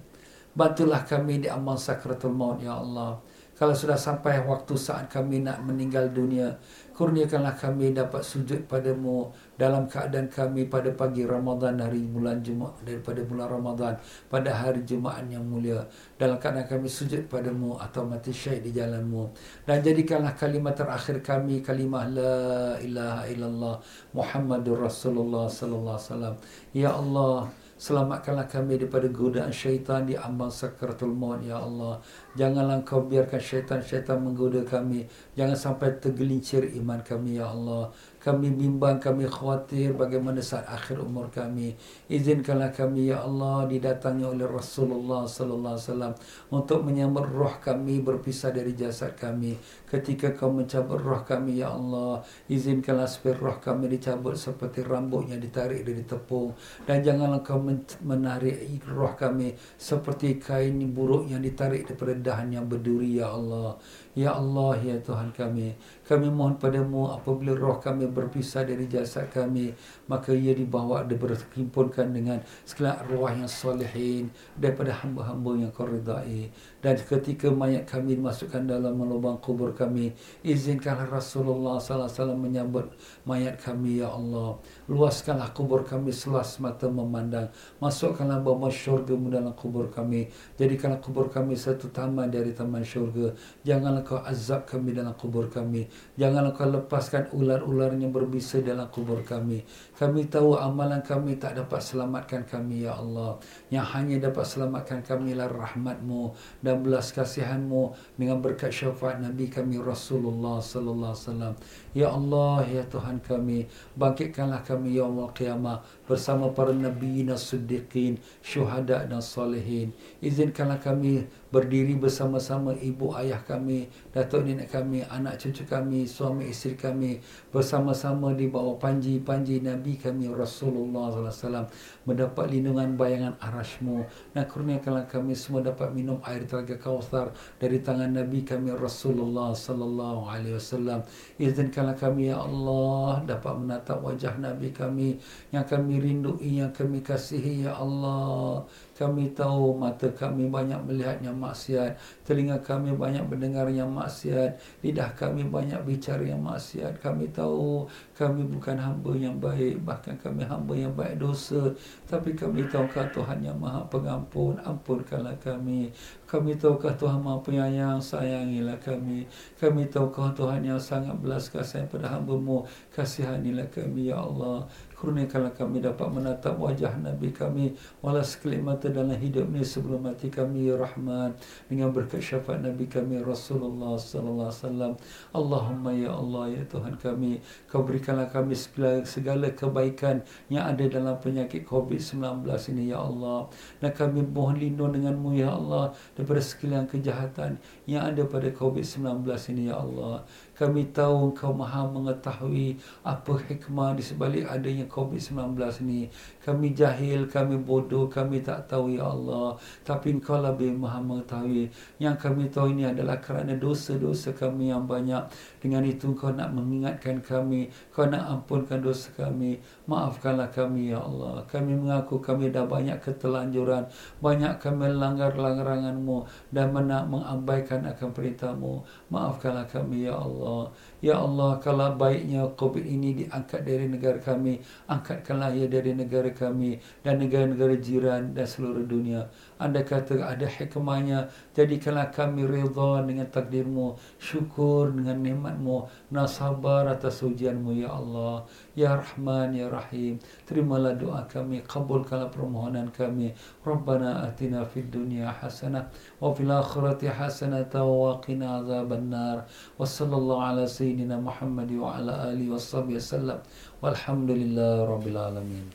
Bantulah 0.58 1.06
kami 1.06 1.45
di 1.45 1.47
amal 1.47 1.78
sakratul 1.78 2.34
maut 2.34 2.58
ya 2.58 2.82
Allah. 2.82 3.22
Kalau 3.54 3.78
sudah 3.78 3.93
sampai 3.93 4.41
waktu 4.41 4.74
saat 4.74 5.06
kami 5.06 5.45
nak 5.45 5.62
meninggal 5.62 6.10
dunia 6.10 6.58
kurniakanlah 7.02 7.58
kami 7.58 7.97
dapat 7.97 8.22
sujud 8.22 8.70
padamu 8.70 9.34
dalam 9.58 9.89
keadaan 9.89 10.30
kami 10.30 10.70
pada 10.70 10.93
pagi 10.93 11.26
Ramadan 11.26 11.82
hari 11.82 12.06
bulan 12.06 12.45
Jumaat 12.45 12.78
daripada 12.86 13.26
bulan 13.26 13.47
Ramadan 13.49 13.93
pada 14.30 14.54
hari 14.54 14.86
Jumaat 14.86 15.26
yang 15.26 15.41
mulia. 15.41 15.82
Dalam 16.22 16.38
keadaan 16.38 16.70
kami 16.70 16.86
sujud 16.86 17.26
padamu 17.26 17.74
atau 17.82 18.06
mati 18.06 18.30
syahid 18.30 18.70
di 18.70 18.78
jalanmu. 18.78 19.34
Dan 19.66 19.82
jadikanlah 19.82 20.38
kalimat 20.38 20.78
terakhir 20.78 21.26
kami 21.26 21.66
kalimah 21.66 22.06
la 22.06 22.78
ilaha 22.78 23.26
illallah 23.26 23.76
Muhammadur 24.14 24.86
Rasulullah 24.86 25.49
sallallahu 25.49 25.97
alaihi 25.97 26.10
wasallam. 26.14 26.36
Ya 26.70 26.93
Allah 26.93 27.49
Selamatkanlah 27.82 28.45
kami 28.45 28.77
daripada 28.77 29.09
godaan 29.09 29.49
syaitan 29.49 30.05
di 30.05 30.13
ambang 30.13 30.53
sakratul 30.53 31.17
maut 31.17 31.41
ya 31.41 31.57
Allah. 31.57 31.97
Janganlah 32.38 32.86
kau 32.86 33.01
biarkan 33.09 33.41
syaitan-syaitan 33.41 34.21
menggoda 34.21 34.61
kami. 34.61 35.09
Jangan 35.34 35.57
sampai 35.57 35.97
tergelincir 35.97 36.77
iman 36.77 37.01
kami 37.01 37.41
ya 37.41 37.49
Allah. 37.49 37.89
Kami 38.22 38.53
bimbang, 38.53 39.01
kami 39.01 39.26
khawatir 39.26 39.97
bagaimana 39.97 40.45
saat 40.45 40.69
akhir 40.69 41.01
umur 41.01 41.34
kami. 41.34 41.74
Izinkanlah 42.05 42.69
kami 42.69 43.09
ya 43.09 43.26
Allah 43.26 43.65
didatangi 43.65 44.22
oleh 44.22 44.45
Rasulullah 44.45 45.26
sallallahu 45.26 45.74
alaihi 45.74 45.89
wasallam 45.89 46.13
untuk 46.53 46.86
menyambut 46.86 47.26
roh 47.34 47.57
kami 47.57 47.97
berpisah 48.05 48.53
dari 48.53 48.78
jasad 48.78 49.17
kami. 49.17 49.57
Ketika 49.89 50.38
kau 50.38 50.53
mencabut 50.53 51.01
roh 51.01 51.26
kami 51.26 51.65
ya 51.65 51.74
Allah, 51.74 52.22
izinkanlah 52.45 53.09
supaya 53.09 53.41
roh 53.41 53.57
kami 53.57 53.89
dicabut 53.89 54.38
seperti 54.38 54.86
rambutnya 54.86 55.41
ditarik 55.41 55.82
dari 55.82 56.05
tepung 56.05 56.53
dan 56.86 57.01
janganlah 57.01 57.41
kau 57.41 57.57
menarik 58.05 58.86
roh 58.86 59.17
kami 59.17 59.57
seperti 59.82 60.38
kain 60.38 60.78
buruk 60.93 61.26
yang 61.26 61.41
ditarik 61.41 61.89
daripada 61.89 62.13
dahan 62.13 62.53
yang 62.53 62.69
berduri 62.69 63.17
ya 63.17 63.34
Allah. 63.34 63.82
Ya 64.11 64.36
Allah, 64.36 64.76
ya 64.84 64.99
Tuhan 64.99 65.32
kami, 65.32 65.72
kami 66.02 66.28
mohon 66.34 66.58
padamu 66.58 67.14
apabila 67.14 67.54
roh 67.54 67.78
kami 67.78 68.10
berpisah 68.10 68.66
dari 68.66 68.89
jasad 68.89 69.30
kami, 69.30 69.72
maka 70.10 70.34
ia 70.34 70.52
dibawa 70.52 71.06
dan 71.06 71.22
berhimpunkan 71.22 72.12
dengan 72.12 72.41
segala 72.66 72.99
arwah 73.06 73.32
yang 73.32 73.47
solehin 73.47 74.34
daripada 74.58 74.91
hamba-hamba 74.97 75.62
yang 75.62 75.72
kau 75.72 75.86
redai. 75.86 76.49
Dan 76.82 76.97
ketika 76.97 77.54
mayat 77.54 77.86
kami 77.86 78.18
dimasukkan 78.18 78.66
dalam 78.66 78.97
lubang 79.06 79.38
kubur 79.38 79.78
kami, 79.78 80.18
izinkanlah 80.41 81.06
Rasulullah 81.06 81.78
wasallam 81.78 82.41
menyambut 82.41 82.89
mayat 83.24 83.62
kami 83.62 84.02
ya 84.02 84.10
Allah. 84.10 84.58
Luaskanlah 84.89 85.54
kubur 85.54 85.86
kami 85.86 86.10
seluas 86.10 86.58
mata 86.58 86.89
memandang. 86.89 87.54
Masukkanlah 87.78 88.41
bawah 88.41 88.74
syurga 88.74 89.14
dalam 89.30 89.54
kubur 89.54 89.93
kami. 89.93 90.28
Jadikanlah 90.58 90.99
kubur 90.99 91.30
kami 91.30 91.54
satu 91.54 91.93
taman 91.93 92.34
dari 92.34 92.52
taman 92.52 92.82
syurga. 92.82 93.38
Janganlah 93.62 94.02
kau 94.02 94.20
azab 94.26 94.66
kami 94.66 94.97
dalam 94.97 95.14
kubur 95.14 95.47
kami. 95.47 95.86
Janganlah 96.20 96.52
kau 96.52 96.68
lepaskan 96.68 97.32
ular-ular 97.32 97.95
yang 97.95 98.12
berbisa 98.12 98.60
dalam 98.60 98.91
kubur 98.91 99.24
kami. 99.24 99.64
Kami 99.95 100.28
tahu 100.28 100.60
amalan 100.60 100.99
kami 100.99 101.39
tak 101.39 101.56
dapat 101.56 101.80
selamatkan 101.80 102.43
kami, 102.43 102.84
Ya 102.84 102.99
Allah. 102.99 103.39
Yang 103.72 103.88
hanya 103.95 104.18
dapat 104.28 104.45
selamatkan 104.45 105.02
kami 105.08 105.32
ialah 105.32 105.47
rahmatmu 105.47 106.36
dan 106.60 106.84
belas 106.84 107.16
kasihanmu 107.16 107.95
dengan 108.20 108.43
berkat 108.43 108.76
syafaat 108.76 109.24
Nabi 109.24 109.47
kami 109.47 109.80
Rasulullah 109.80 110.60
Sallallahu 110.60 111.14
Alaihi 111.16 111.26
Wasallam. 111.26 111.56
Ya 111.95 112.08
Allah, 112.12 112.56
Ya 112.68 112.84
Tuhan 112.86 113.18
kami, 113.24 113.72
bangkitkanlah 113.95 114.62
kami 114.68 114.99
Ya 114.99 115.08
Allah 115.08 115.28
Qiyamah 115.32 115.78
bersama 116.12 116.51
para 116.51 116.76
Nabi 116.76 117.24
dan 117.24 117.39
Siddiqin, 117.39 118.20
syuhada 118.43 119.07
dan 119.07 119.24
salihin. 119.24 119.95
Izinkanlah 120.20 120.84
kami 120.84 121.24
berdiri 121.47 121.95
bersama-sama 121.95 122.76
ibu 122.76 123.16
ayah 123.16 123.39
kami, 123.47 123.88
datuk 124.12 124.43
nenek 124.43 124.68
kami, 124.68 125.07
anak 125.07 125.39
cucu 125.39 125.64
kami, 125.64 126.03
suami 126.03 126.51
isteri 126.51 126.76
kami 126.76 127.24
bersama-sama 127.55 128.36
di 128.36 128.51
bawah 128.51 128.76
panji-panji 128.76 129.64
Nabi 129.64 129.95
kami 129.95 130.28
Rasulullah 130.28 131.16
sallallahu 131.16 131.32
alaihi 131.32 131.39
wasallam 131.39 131.68
mendapat 132.04 132.49
lindungan 132.49 132.97
bayangan 132.97 133.38
arasmu 133.38 134.06
dan 134.34 134.43
kurniakanlah 134.49 135.06
kami 135.06 135.38
semua 135.38 135.62
dapat 135.62 135.93
minum 135.93 136.18
air 136.26 136.45
telaga 136.49 136.78
Kautsar 136.82 137.30
dari 137.62 137.82
tangan 137.82 138.10
Nabi 138.10 138.41
kami 138.41 138.74
Rasulullah 138.74 139.54
sallallahu 139.54 140.26
alaihi 140.26 140.58
wasallam. 140.58 141.06
Izinkanlah 141.38 141.97
kami 141.97 142.34
ya 142.34 142.41
Allah 142.41 143.22
dapat 143.26 143.54
menatap 143.58 144.02
wajah 144.02 144.34
Nabi 144.41 144.74
kami 144.74 145.22
yang 145.54 145.66
kami 145.66 146.02
rindui 146.02 146.62
yang 146.62 146.74
kami 146.74 147.06
kasihi 147.06 147.70
ya 147.70 147.78
Allah. 147.78 148.66
Kami 149.02 149.34
tahu 149.34 149.74
mata 149.74 150.06
kami 150.14 150.45
banyak 150.45 150.78
melihat 150.86 151.18
yang 151.26 151.34
maksiat, 151.41 151.97
telinga 152.22 152.62
kami 152.62 152.93
banyak 152.93 153.26
mendengar 153.26 153.66
yang 153.74 153.89
maksiat, 153.89 154.62
lidah 154.86 155.10
kami 155.18 155.41
banyak 155.49 155.82
bicara 155.82 156.22
yang 156.22 156.38
maksiat. 156.45 157.02
Kami 157.02 157.34
tahu 157.34 157.89
kami 158.14 158.45
bukan 158.45 158.78
hamba 158.78 159.18
yang 159.18 159.41
baik, 159.41 159.82
bahkan 159.82 160.14
kami 160.22 160.45
hamba 160.45 160.78
yang 160.78 160.93
baik 160.93 161.18
dosa. 161.18 161.74
Tapi 162.06 162.38
kami 162.38 162.70
tahukah 162.70 163.10
Tuhan 163.10 163.41
yang 163.41 163.58
maha 163.58 163.82
pengampun, 163.89 164.62
ampunkanlah 164.62 165.34
kami. 165.41 165.89
Kami 166.32 166.55
tahukah 166.55 166.95
Tuhan 166.95 167.19
maha 167.19 167.43
penyayang, 167.43 167.99
sayangilah 167.99 168.79
kami. 168.79 169.27
Kami 169.59 169.91
tahukah 169.91 170.32
Tuhan 170.32 170.63
yang 170.63 170.79
sangat 170.79 171.19
belas 171.19 171.51
kasih 171.51 171.84
pada 171.91 172.07
hamba-Mu, 172.07 172.63
kasihanilah 172.95 173.67
kami, 173.67 174.15
Ya 174.15 174.23
Allah. 174.23 174.63
Kurniakanlah 175.01 175.57
kami 175.57 175.82
dapat 175.82 176.13
menatap 176.13 176.61
wajah 176.61 176.93
Nabi 177.01 177.34
kami. 177.34 177.73
Wala 178.05 178.21
sekelip 178.21 178.61
mata 178.61 178.86
dalam 178.86 179.17
hidup 179.17 179.49
ini 179.49 179.65
sebelum 179.65 180.05
mati 180.05 180.29
kami 180.29 180.69
ya 180.69 180.77
Rahman. 180.77 181.34
Dengan 181.65 181.89
berkat 181.89 182.21
syafaat 182.21 182.61
Nabi 182.61 182.86
kami 182.86 183.17
Rasulullah 183.17 183.97
sallallahu 183.97 184.53
alaihi 184.53 184.61
wasallam. 184.61 184.93
Allahumma 185.34 185.89
ya 185.97 186.13
Allah 186.13 186.53
ya 186.53 186.63
Tuhan 186.69 187.01
kami. 187.01 187.41
Kau 187.65 187.82
berikanlah 187.82 188.29
kami 188.29 188.53
segala, 188.53 189.01
segala 189.01 189.49
kebaikan 189.49 190.21
yang 190.53 190.69
ada 190.69 190.86
dalam 190.86 191.17
penyakit 191.17 191.65
COVID-19 191.65 192.45
ini 192.69 192.93
ya 192.93 193.01
Allah. 193.01 193.49
Dan 193.82 193.97
kami 193.97 194.21
mohon 194.21 194.61
lindung 194.61 194.93
denganmu 194.93 195.34
ya 195.34 195.57
Allah 195.57 195.97
daripada 196.22 196.38
segala 196.45 196.86
kejahatan 196.86 197.57
yang 197.89 198.13
ada 198.13 198.22
pada 198.30 198.45
COVID-19 198.53 199.26
ini 199.57 199.74
ya 199.74 199.82
Allah 199.82 200.22
kami 200.52 200.91
tahu 200.91 201.32
engkau 201.32 201.56
maha 201.56 201.88
mengetahui 201.88 202.76
apa 203.02 203.34
hikmah 203.49 203.95
di 203.95 204.04
sebalik 204.04 204.43
adanya 204.45 204.86
COVID-19 204.86 205.58
ni. 205.88 206.12
Kami 206.43 206.76
jahil, 206.76 207.26
kami 207.26 207.58
bodoh, 207.58 208.12
kami 208.12 208.43
tak 208.43 208.68
tahu 208.68 208.93
ya 208.93 209.10
Allah. 209.10 209.56
Tapi 209.82 210.20
engkau 210.20 210.38
lebih 210.38 210.76
maha 210.76 210.99
mengetahui. 210.99 211.72
Yang 211.97 212.16
kami 212.20 212.43
tahu 212.52 212.78
ini 212.78 212.84
adalah 212.86 213.18
kerana 213.24 213.56
dosa-dosa 213.56 214.36
kami 214.36 214.70
yang 214.70 214.86
banyak. 214.86 215.24
Dengan 215.64 215.88
itu 215.88 216.12
engkau 216.12 216.30
nak 216.36 216.52
mengingatkan 216.52 217.24
kami. 217.24 217.72
Kau 217.89 218.06
nak 218.06 218.28
ampunkan 218.28 218.84
dosa 218.84 219.10
kami. 219.16 219.58
Maafkanlah 219.88 220.52
kami 220.52 220.91
ya 220.91 220.99
Allah. 221.02 221.47
Kami 221.47 221.74
mengaku 221.74 222.20
kami 222.20 222.52
dah 222.52 222.68
banyak 222.68 222.99
ketelanjuran. 222.99 223.88
Banyak 224.22 224.62
kami 224.62 224.93
langgar 224.93 225.34
laranganmu 225.34 226.28
Dan 226.52 226.74
nak 226.76 227.08
mengabaikan 227.08 227.88
akan 227.88 228.10
perintahmu. 228.12 228.74
Maafkanlah 229.12 229.68
kami 229.68 230.07
ya 230.07 230.16
Allah. 230.16 230.72
Ya 231.03 231.20
Allah, 231.20 231.59
kalau 231.59 231.99
baiknya 231.99 232.47
COVID 232.55 232.88
ini 232.88 233.28
diangkat 233.28 233.68
dari 233.68 233.91
negara 233.91 234.16
kami, 234.24 234.64
angkatkanlah 234.88 235.51
ia 235.51 235.68
dari 235.68 235.91
negara 235.91 236.32
kami 236.32 236.80
dan 237.03 237.20
negara-negara 237.20 237.76
jiran 237.76 238.32
dan 238.32 238.47
seluruh 238.47 238.88
dunia. 238.88 239.28
Anda 239.62 239.86
kata 239.86 240.18
ada 240.26 240.49
hikmahnya. 240.49 241.30
Jadikanlah 241.53 242.09
kami 242.09 242.49
redha 242.49 243.05
dengan 243.05 243.30
takdirmu. 243.30 243.93
Syukur 244.18 244.89
dengan 244.89 245.22
nikmatmu. 245.22 245.86
Nasabar 246.09 246.89
atas 246.89 247.22
ujianmu, 247.22 247.78
Ya 247.78 247.93
Allah. 247.93 248.41
Ya 248.74 248.97
Rahman, 248.97 249.53
Ya 249.53 249.70
Rahim. 249.70 250.18
Terimalah 250.49 250.97
doa 250.97 251.30
kami. 251.30 251.62
Kabulkanlah 251.62 252.34
permohonan 252.34 252.89
kami. 252.89 253.38
Rabbana 253.62 254.26
atina 254.26 254.66
fid 254.66 254.89
dunya 254.89 255.30
hasanah. 255.30 255.86
Wa 256.18 256.34
fil 256.34 256.49
akhirati 256.49 257.05
hasanah. 257.05 257.70
wa 257.70 258.18
azab 258.18 258.89
an-nar. 258.97 259.45
Wa 259.78 259.86
sallallahu 259.86 260.41
ala 260.41 260.66
sayyidina 260.66 261.22
Muhammad 261.22 261.70
wa 261.78 262.01
ala 262.01 262.34
alihi 262.34 262.49
wa 262.49 262.57
sahbihi 262.57 262.97
sallam. 262.97 263.38
Walhamdulillah 263.86 264.89
Rabbil 264.89 265.18
Alamin. 265.22 265.66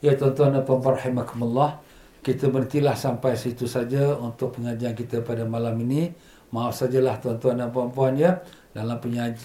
Ya 0.00 0.16
tuan-tuan 0.16 0.56
dan 0.56 0.64
puan-puan 0.64 0.96
rahimakumullah. 0.96 1.89
Kita 2.20 2.52
berhentilah 2.52 2.92
sampai 2.92 3.32
situ 3.32 3.64
saja 3.64 4.12
Untuk 4.20 4.60
pengajian 4.60 4.92
kita 4.92 5.24
pada 5.24 5.48
malam 5.48 5.76
ini. 5.80 6.12
Maaf 6.52 6.76
sajalah 6.76 7.16
tuan-tuan 7.22 7.56
dan 7.56 7.72
puan-puan 7.72 8.12
ya. 8.16 8.44
Dalam 8.76 9.00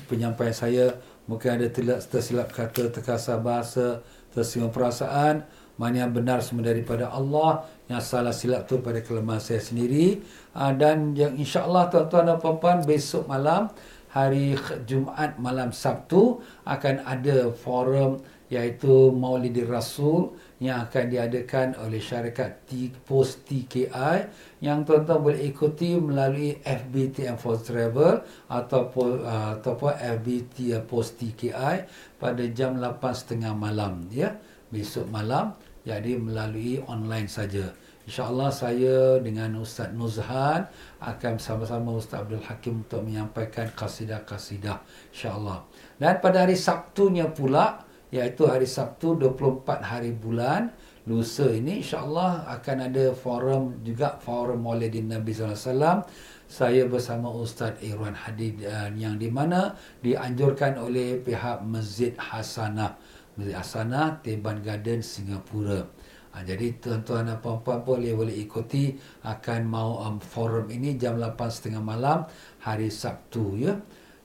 penyampaian 0.08 0.56
saya 0.56 0.92
Mungkin 1.26 1.58
ada 1.58 1.68
tersilap 2.04 2.52
kata 2.52 2.92
terkasar 2.92 3.40
bahasa 3.40 4.04
Tersinggung 4.36 4.76
perasaan. 4.76 5.48
Mana 5.76 6.08
yang 6.08 6.12
benar 6.12 6.44
semua 6.44 6.68
daripada 6.68 7.08
Allah 7.12 7.64
Yang 7.88 8.04
salah 8.04 8.36
silap 8.36 8.68
tu 8.68 8.84
pada 8.84 9.00
kelemahan 9.00 9.40
saya 9.40 9.64
sendiri. 9.64 10.20
Ah, 10.52 10.76
Dan 10.76 11.16
yang 11.16 11.40
insyaAllah 11.40 11.88
tuan-tuan 11.88 12.28
dan 12.28 12.38
puan-puan 12.44 12.84
Besok 12.84 13.28
malam 13.32 13.72
hari 14.16 14.56
Jumaat 14.88 15.36
malam 15.36 15.76
Sabtu 15.76 16.40
akan 16.64 17.04
ada 17.04 17.52
forum 17.52 18.24
iaitu 18.48 19.12
Maulidir 19.12 19.68
Rasul 19.68 20.32
yang 20.64 20.88
akan 20.88 21.12
diadakan 21.12 21.76
oleh 21.84 22.00
syarikat 22.00 22.64
T 22.64 22.88
Post 23.04 23.44
TKI 23.44 24.32
yang 24.64 24.88
tuan-tuan 24.88 25.20
boleh 25.20 25.42
ikuti 25.52 26.00
melalui 26.00 26.56
FBTM 26.64 27.36
for 27.36 27.60
Travel 27.60 28.24
ataupun 28.48 29.10
uh, 29.24 29.60
ataupun 29.60 29.92
FBT 30.00 30.80
Post 30.88 31.20
TKI 31.20 31.76
pada 32.16 32.44
jam 32.56 32.80
8.30 32.80 33.52
malam 33.52 34.08
ya 34.08 34.32
besok 34.72 35.12
malam 35.12 35.56
jadi 35.86 36.18
melalui 36.18 36.82
online 36.90 37.30
saja. 37.30 37.70
InsyaAllah 38.06 38.50
saya 38.54 38.98
dengan 39.18 39.58
Ustaz 39.62 39.90
Nuzhan 39.94 40.66
akan 41.02 41.32
bersama-sama 41.42 41.98
Ustaz 41.98 42.22
Abdul 42.26 42.42
Hakim 42.42 42.86
untuk 42.86 43.02
menyampaikan 43.02 43.70
kasidah-kasidah. 43.74 44.82
InsyaAllah. 45.14 45.66
Dan 45.98 46.22
pada 46.22 46.46
hari 46.46 46.54
Sabtunya 46.58 47.30
pula, 47.30 47.85
iaitu 48.16 48.48
hari 48.48 48.64
Sabtu 48.64 49.20
24 49.20 49.84
hari 49.84 50.16
bulan. 50.16 50.72
Lusa 51.06 51.54
ini 51.54 51.86
insyaAllah 51.86 52.50
akan 52.50 52.78
ada 52.90 53.14
forum 53.14 53.78
juga 53.86 54.18
forum 54.18 54.66
Maulidin 54.66 55.06
Nabi 55.06 55.38
SAW 55.38 56.02
saya 56.46 56.86
bersama 56.86 57.30
Ustaz 57.30 57.78
Irwan 57.82 58.14
Hadid 58.14 58.62
uh, 58.66 58.90
yang 58.94 59.18
di 59.18 59.30
mana 59.30 59.74
dianjurkan 60.02 60.78
oleh 60.78 61.18
pihak 61.22 61.62
Masjid 61.66 62.14
Hasanah. 62.18 62.98
Masjid 63.38 63.58
Hasanah 63.58 64.22
Teban 64.22 64.62
Garden 64.62 65.02
Singapura. 65.02 65.84
Ha, 66.36 66.44
jadi 66.44 66.76
tuan-tuan 66.78 67.32
dan 67.32 67.40
puan-puan 67.40 67.80
boleh 67.82 68.12
boleh 68.12 68.36
ikuti 68.36 68.92
akan 69.24 69.62
mau 69.66 70.04
um, 70.04 70.20
forum 70.20 70.68
ini 70.68 71.00
jam 71.00 71.16
8.30 71.16 71.80
malam 71.80 72.28
hari 72.62 72.92
Sabtu 72.92 73.56
ya. 73.56 73.74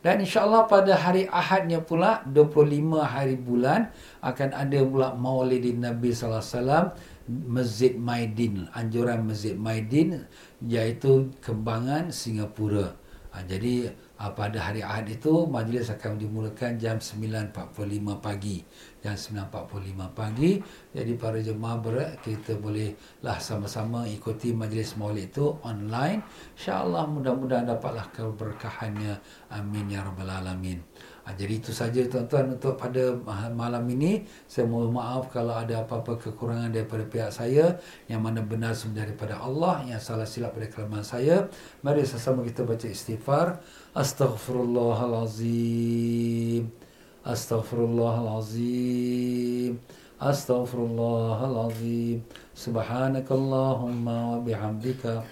Dan 0.01 0.25
insyaAllah 0.25 0.65
pada 0.65 0.97
hari 0.97 1.29
Ahadnya 1.29 1.85
pula 1.85 2.25
25 2.25 3.05
hari 3.05 3.37
bulan 3.37 3.93
akan 4.25 4.49
ada 4.57 4.81
pula 4.81 5.13
Maulidin 5.13 5.85
Nabi 5.85 6.17
wasallam 6.17 6.97
Masjid 7.29 7.95
Maidin, 8.01 8.65
anjuran 8.73 9.29
Masjid 9.29 9.55
Maidin 9.55 10.25
iaitu 10.65 11.29
Kembangan 11.45 12.09
Singapura. 12.09 12.97
Ha, 13.31 13.45
jadi 13.45 13.93
ha, 14.21 14.29
pada 14.37 14.61
hari 14.61 14.85
Ahad 14.85 15.09
itu 15.09 15.49
majlis 15.49 15.89
akan 15.89 16.21
dimulakan 16.21 16.77
jam 16.77 17.01
9.45 17.01 18.21
pagi 18.21 18.61
jam 19.01 19.17
9.45 19.17 20.13
pagi. 20.13 20.61
Jadi 20.93 21.13
para 21.17 21.41
jemaah 21.41 21.81
berat, 21.81 22.21
kita 22.21 22.61
bolehlah 22.61 23.39
sama-sama 23.41 24.05
ikuti 24.05 24.53
majlis 24.53 24.95
maulid 25.01 25.33
itu 25.33 25.57
online. 25.65 26.21
InsyaAllah 26.57 27.09
mudah-mudahan 27.09 27.65
dapatlah 27.65 28.07
keberkahannya. 28.13 29.17
Amin 29.57 29.89
ya 29.89 30.05
Rabbal 30.05 30.29
Alamin. 30.29 30.79
Ha, 31.26 31.34
jadi 31.34 31.58
itu 31.58 31.74
saja 31.74 32.06
tuan-tuan 32.06 32.54
untuk 32.56 32.78
pada 32.78 33.18
malam 33.50 33.90
ini. 33.90 34.22
Saya 34.46 34.70
mohon 34.70 34.94
maaf 34.94 35.34
kalau 35.34 35.58
ada 35.58 35.82
apa-apa 35.82 36.22
kekurangan 36.22 36.70
daripada 36.70 37.02
pihak 37.06 37.34
saya. 37.34 37.82
Yang 38.06 38.22
mana 38.22 38.46
benar 38.46 38.78
semua 38.78 39.02
daripada 39.02 39.42
Allah. 39.42 39.82
Yang 39.90 40.02
salah 40.06 40.30
silap 40.30 40.54
pada 40.54 40.70
kelemahan 40.70 41.06
saya. 41.06 41.50
Mari 41.82 42.06
sama-sama 42.06 42.46
kita 42.46 42.62
baca 42.62 42.86
istighfar. 42.86 43.58
Astaghfirullahalazim. 43.98 46.86
أستغفر 47.26 47.78
الله 47.78 48.22
العظيم 48.22 49.80
أستغفر 50.22 50.78
الله 50.78 51.38
العظيم 51.52 52.22
سبحانك 52.56 53.32
اللهم 53.32 54.08
وبحمدك 54.08 55.24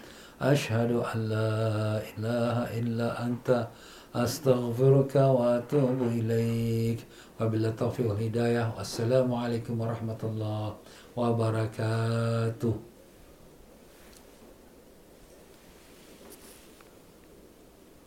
أشهد 0.41 0.91
أن 0.91 1.19
لا 1.33 2.01
إله 2.01 2.55
إلا 2.79 3.07
أنت 3.25 3.67
أستغفرك 4.14 5.14
وأتوب 5.16 5.98
إليك. 6.02 6.98
وبالله 7.40 7.68
التوفيق 7.68 8.06
والهداية 8.10 8.74
والسلام 8.78 9.34
عليكم 9.34 9.80
ورحمة 9.80 10.20
الله 10.22 10.74
وبركاته. 11.16 12.74